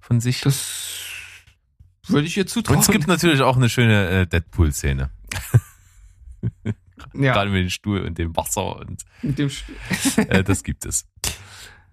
[0.00, 0.40] von sich?
[0.40, 1.04] Das
[2.08, 2.76] würde ich ihr zutrauen.
[2.76, 5.10] Und es gibt natürlich auch eine schöne äh, Deadpool-Szene.
[7.14, 9.64] ja, Gerade mit dem Stuhl und dem Wasser und mit dem Sch-
[10.28, 11.06] äh, das gibt es.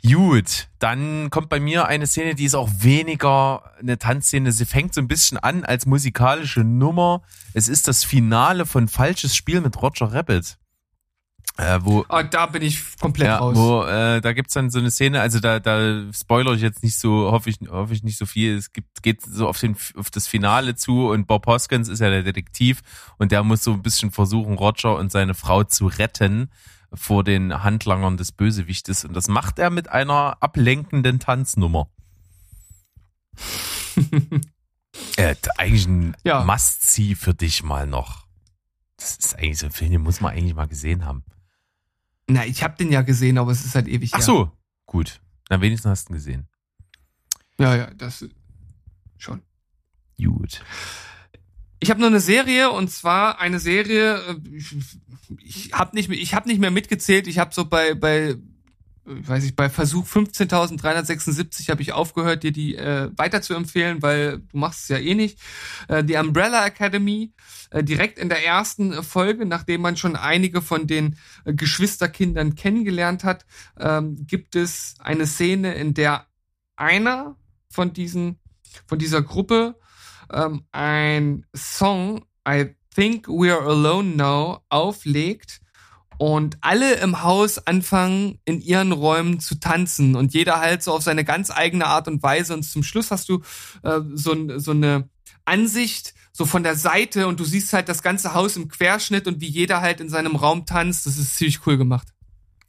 [0.06, 4.52] Gut, dann kommt bei mir eine Szene, die ist auch weniger eine Tanzszene.
[4.52, 7.22] Sie fängt so ein bisschen an als musikalische Nummer.
[7.54, 10.58] Es ist das Finale von Falsches Spiel mit Roger Rabbit.
[11.58, 13.56] Äh, wo, Ah, da bin ich komplett ja, raus.
[13.56, 16.98] wo äh, da gibt's dann so eine Szene, also da, da spoiler ich jetzt nicht
[16.98, 18.58] so, hoffe ich, hoffe ich nicht so viel.
[18.58, 22.10] Es gibt, geht so auf den auf das Finale zu und Bob Hoskins ist ja
[22.10, 22.82] der Detektiv
[23.20, 26.50] und der muss so ein bisschen versuchen, Roger und seine Frau zu retten
[26.94, 31.90] vor den Handlangern des Bösewichtes und das macht er mit einer ablenkenden Tanznummer.
[35.18, 36.44] äh, eigentlich ein Ja.
[36.44, 38.28] Must-See für dich mal noch.
[38.98, 41.24] Das ist eigentlich so ein Film, den muss man eigentlich mal gesehen haben.
[42.28, 44.26] Na, ich habe den ja gesehen, aber es ist halt ewig Ach her.
[44.26, 44.52] so,
[44.86, 45.20] gut.
[45.50, 46.48] Na, wenigstens hast du ihn gesehen.
[47.58, 48.26] Ja, ja, das
[49.18, 49.42] schon.
[50.18, 50.64] Gut.
[51.84, 54.16] Ich habe nur eine Serie und zwar eine Serie.
[54.16, 54.36] äh,
[55.44, 57.28] Ich, habe nicht, ich habe nicht mehr mitgezählt.
[57.28, 58.36] Ich habe so bei bei
[59.06, 64.40] weiß ich bei Versuch 15.376 habe ich aufgehört, dir die äh, weiter zu empfehlen, weil
[64.40, 65.40] du machst es ja eh nicht.
[65.90, 67.34] Äh, die Umbrella Academy
[67.72, 73.26] äh, direkt in der ersten Folge, nachdem man schon einige von den äh, Geschwisterkindern kennengelernt
[73.26, 73.46] hat,
[73.78, 76.28] ähm, gibt es eine Szene, in der
[76.78, 77.36] einer
[77.70, 78.40] von diesen
[78.88, 79.76] von dieser Gruppe
[80.34, 85.62] ähm, ein Song I Think We're Alone Now auflegt
[86.18, 91.04] und alle im Haus anfangen in ihren Räumen zu tanzen und jeder halt so auf
[91.04, 93.42] seine ganz eigene Art und Weise und zum Schluss hast du
[93.84, 95.10] äh, so, so eine
[95.46, 99.40] Ansicht so von der Seite und du siehst halt das ganze Haus im Querschnitt und
[99.40, 101.06] wie jeder halt in seinem Raum tanzt.
[101.06, 102.08] Das ist ziemlich cool gemacht.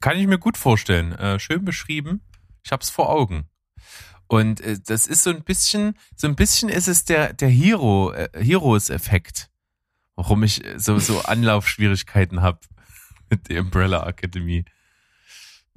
[0.01, 1.13] Kann ich mir gut vorstellen.
[1.13, 2.21] Äh, schön beschrieben.
[2.63, 3.49] Ich hab's vor Augen.
[4.27, 8.11] Und äh, das ist so ein bisschen, so ein bisschen ist es der, der Hero,
[8.11, 9.49] äh, Heroes-Effekt,
[10.15, 12.59] warum ich äh, so, so Anlaufschwierigkeiten habe
[13.29, 14.65] mit der Umbrella Academy.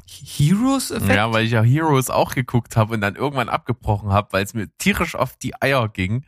[0.07, 1.15] Heroes Effekt?
[1.15, 4.55] Ja, weil ich ja Heroes auch geguckt habe und dann irgendwann abgebrochen habe, weil es
[4.55, 6.25] mir tierisch auf die Eier ging.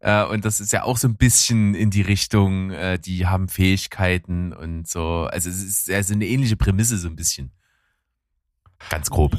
[0.00, 3.48] Äh, und das ist ja auch so ein bisschen in die Richtung, äh, die haben
[3.48, 5.26] Fähigkeiten und so.
[5.30, 7.52] Also es ist also eine ähnliche Prämisse so ein bisschen.
[8.90, 9.38] Ganz grob.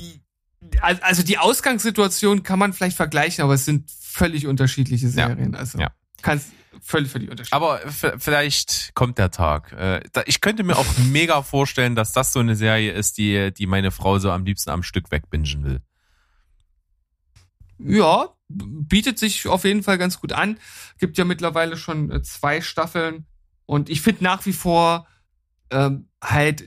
[0.81, 5.11] Al- Also die Ausgangssituation kann man vielleicht vergleichen, aber es sind völlig unterschiedliche Ja.
[5.11, 5.55] Serien.
[5.55, 5.91] Also Ja.
[6.21, 6.49] kannst
[6.81, 7.53] völlig, völlig unterschiedlich.
[7.53, 7.79] Aber
[8.17, 9.71] vielleicht kommt der Tag.
[9.73, 13.65] Äh, Ich könnte mir auch mega vorstellen, dass das so eine Serie ist, die, die
[13.67, 15.81] meine Frau so am liebsten am Stück wegbingen will.
[17.77, 20.57] Ja, bietet sich auf jeden Fall ganz gut an.
[20.99, 23.25] Gibt ja mittlerweile schon äh, zwei Staffeln.
[23.65, 25.07] Und ich finde nach wie vor
[25.71, 26.63] ähm, halt,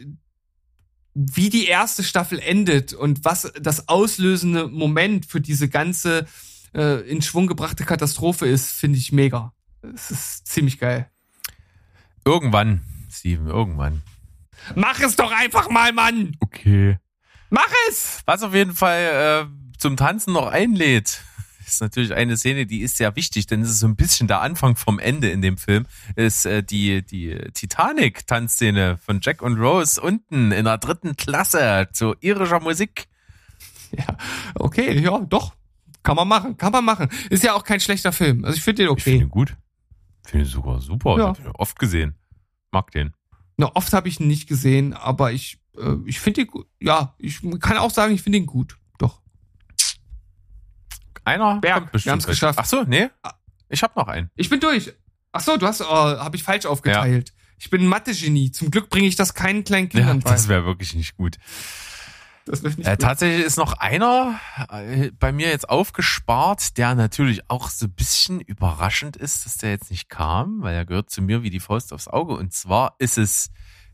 [1.21, 6.27] wie die erste Staffel endet und was das auslösende Moment für diese ganze
[6.75, 9.53] äh, in Schwung gebrachte Katastrophe ist, finde ich mega.
[9.83, 11.11] Es ist ziemlich geil.
[12.25, 14.03] Irgendwann, Steven, irgendwann.
[14.77, 16.37] Mach es doch einfach mal, Mann!
[16.39, 16.99] Okay.
[17.51, 18.21] Mach es!
[18.25, 21.23] Was auf jeden Fall äh, zum Tanzen noch einlädt,
[21.69, 24.41] ist natürlich eine Szene, die ist sehr wichtig, denn es ist so ein bisschen der
[24.41, 25.87] Anfang vom Ende in dem Film,
[26.17, 32.15] ist äh, die, die Titanic-Tanzszene von Jack und Rose unten in der dritten Klasse zu
[32.21, 33.07] irischer Musik.
[33.97, 34.17] Ja,
[34.55, 35.55] okay, ja, doch.
[36.03, 37.09] Kann man machen, kann man machen.
[37.31, 38.45] Ist ja auch kein schlechter Film.
[38.45, 39.25] Also ich finde den Ich finde okay.
[39.25, 39.57] ihn gut.
[40.25, 41.19] Finde ihn sogar super.
[41.19, 41.33] Ja.
[41.33, 42.15] Ich ihn oft gesehen.
[42.71, 43.15] Mag den.
[43.57, 46.67] Na, oft habe ich ihn nicht gesehen, aber ich, äh, ich finde ihn gut.
[46.81, 48.78] Ja, ich kann auch sagen, ich finde ihn gut.
[51.29, 52.35] Einer Berg, kommt bestimmt wir haben's gleich.
[52.37, 52.59] geschafft.
[52.61, 53.09] Ach so, nee.
[53.69, 54.31] Ich habe noch einen.
[54.37, 54.93] Ich bin durch.
[55.33, 57.33] Ach so, du hast, oh, habe ich falsch aufgeteilt.
[57.59, 58.51] Ich bin ein Mathe-Genie.
[58.53, 60.31] Zum Glück bringe ich das keinen kleinen Ja, Kindern bei.
[60.31, 61.37] das wäre wirklich nicht gut.
[62.47, 63.01] Das nicht Äh, gut.
[63.01, 64.41] tatsächlich ist noch einer
[64.71, 69.71] äh, bei mir jetzt aufgespart, der natürlich auch so ein bisschen überraschend ist, dass der
[69.71, 72.35] jetzt nicht kam, weil er gehört zu mir wie die Faust aufs Auge.
[72.37, 73.51] Und zwar ist es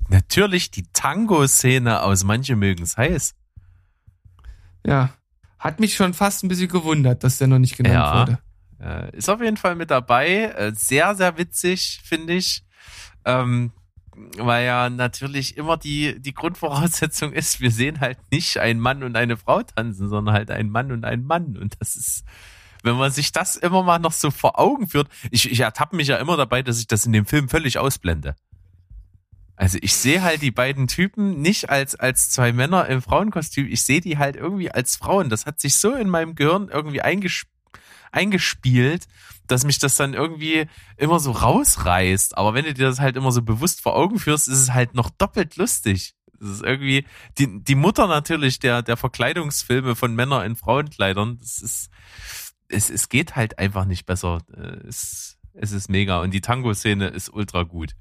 [0.09, 3.35] natürlich die Tango-Szene aus Manche mögen's heiß.
[4.87, 5.11] Ja.
[5.65, 8.21] Hat mich schon fast ein bisschen gewundert, dass der noch nicht genannt Ja.
[8.21, 8.39] wurde.
[8.81, 10.53] Äh, ist auf jeden Fall mit dabei.
[10.57, 12.63] Äh, sehr, sehr witzig, finde ich.
[13.25, 13.73] Ähm,
[14.37, 19.17] weil ja natürlich immer die, die Grundvoraussetzung ist, wir sehen halt nicht einen Mann und
[19.17, 21.57] eine Frau tanzen, sondern halt einen Mann und einen Mann.
[21.57, 22.25] Und das ist,
[22.83, 26.09] wenn man sich das immer mal noch so vor Augen führt, ich, ich ertappe mich
[26.09, 28.37] ja immer dabei, dass ich das in dem Film völlig ausblende.
[29.57, 33.83] Also ich sehe halt die beiden Typen nicht als, als zwei Männer im Frauenkostüm, ich
[33.83, 35.31] sehe die halt irgendwie als Frauen.
[35.31, 37.51] Das hat sich so in meinem Gehirn irgendwie eingespielt
[38.15, 39.07] eingespielt,
[39.47, 40.67] dass mich das dann irgendwie
[40.97, 42.39] immer so rausreißt.
[42.39, 44.95] Aber wenn du dir das halt immer so bewusst vor Augen führst, ist es halt
[44.95, 46.15] noch doppelt lustig.
[46.41, 47.07] Das ist irgendwie
[47.39, 51.39] die, die Mutter natürlich der, der Verkleidungsfilme von Männern in Frauenkleidern.
[51.39, 51.91] Das ist,
[52.69, 54.39] es, es geht halt einfach nicht besser.
[54.57, 56.21] Äh, Es, es ist mega.
[56.21, 57.95] Und die Tango-Szene ist ultra gut.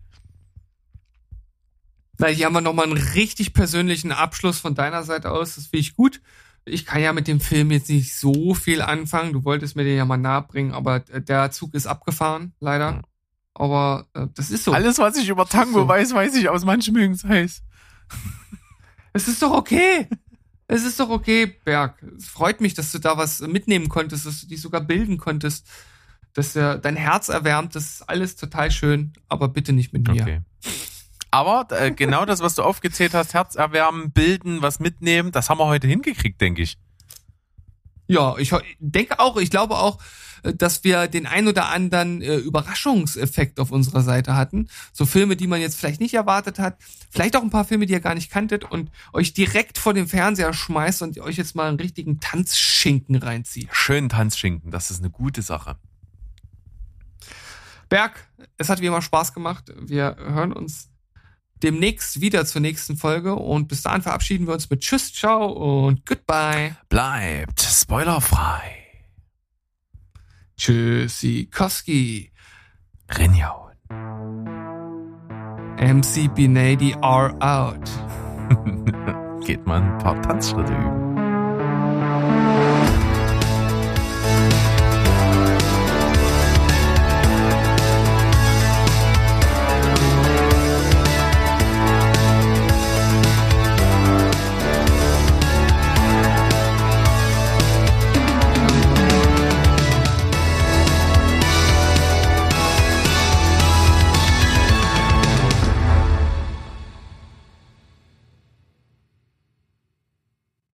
[2.19, 5.55] Na, hier haben wir nochmal einen richtig persönlichen Abschluss von deiner Seite aus.
[5.55, 6.21] Das finde ich gut.
[6.65, 9.33] Ich kann ja mit dem Film jetzt nicht so viel anfangen.
[9.33, 13.01] Du wolltest mir den ja mal nahebringen, aber der Zug ist abgefahren, leider.
[13.53, 14.73] Aber äh, das ist so.
[14.73, 15.87] Alles, was ich über Tango So.
[15.87, 17.63] weiß, weiß ich aus manchen mögen's heiß.
[19.13, 20.07] Es ist doch okay.
[20.67, 22.01] Es ist doch okay, Berg.
[22.17, 25.67] Es freut mich, dass du da was mitnehmen konntest, dass du dich sogar bilden konntest,
[26.33, 27.75] dass äh, dein Herz erwärmt.
[27.75, 30.21] Das ist alles total schön, aber bitte nicht mit mir.
[30.21, 30.41] Okay.
[31.33, 35.57] Aber äh, genau das, was du aufgezählt hast, Herz erwärmen, bilden, was mitnehmen, das haben
[35.57, 36.77] wir heute hingekriegt, denke ich.
[38.05, 39.97] Ja, ich denke auch, ich glaube auch,
[40.43, 44.69] äh, dass wir den ein oder anderen äh, Überraschungseffekt auf unserer Seite hatten.
[44.91, 46.77] So Filme, die man jetzt vielleicht nicht erwartet hat.
[47.09, 50.05] Vielleicht auch ein paar Filme, die ihr gar nicht kanntet und euch direkt vor den
[50.05, 53.69] Fernseher schmeißt und euch jetzt mal einen richtigen Tanzschinken reinzieht.
[53.71, 55.77] Schönen Tanzschinken, das ist eine gute Sache.
[57.89, 58.27] Berg,
[58.59, 59.73] es hat wie immer Spaß gemacht.
[59.81, 60.92] Wir hören uns
[61.63, 66.05] demnächst wieder zur nächsten Folge und bis dahin verabschieden wir uns mit Tschüss, ciao und
[66.05, 66.75] Goodbye.
[66.89, 68.83] Bleibt spoilerfrei.
[70.57, 72.31] Tschüssi, Koski.
[73.17, 73.71] Rinjaun.
[75.79, 77.89] MC Binady are out.
[79.45, 81.02] Geht mal ein paar Tanzschritte üben.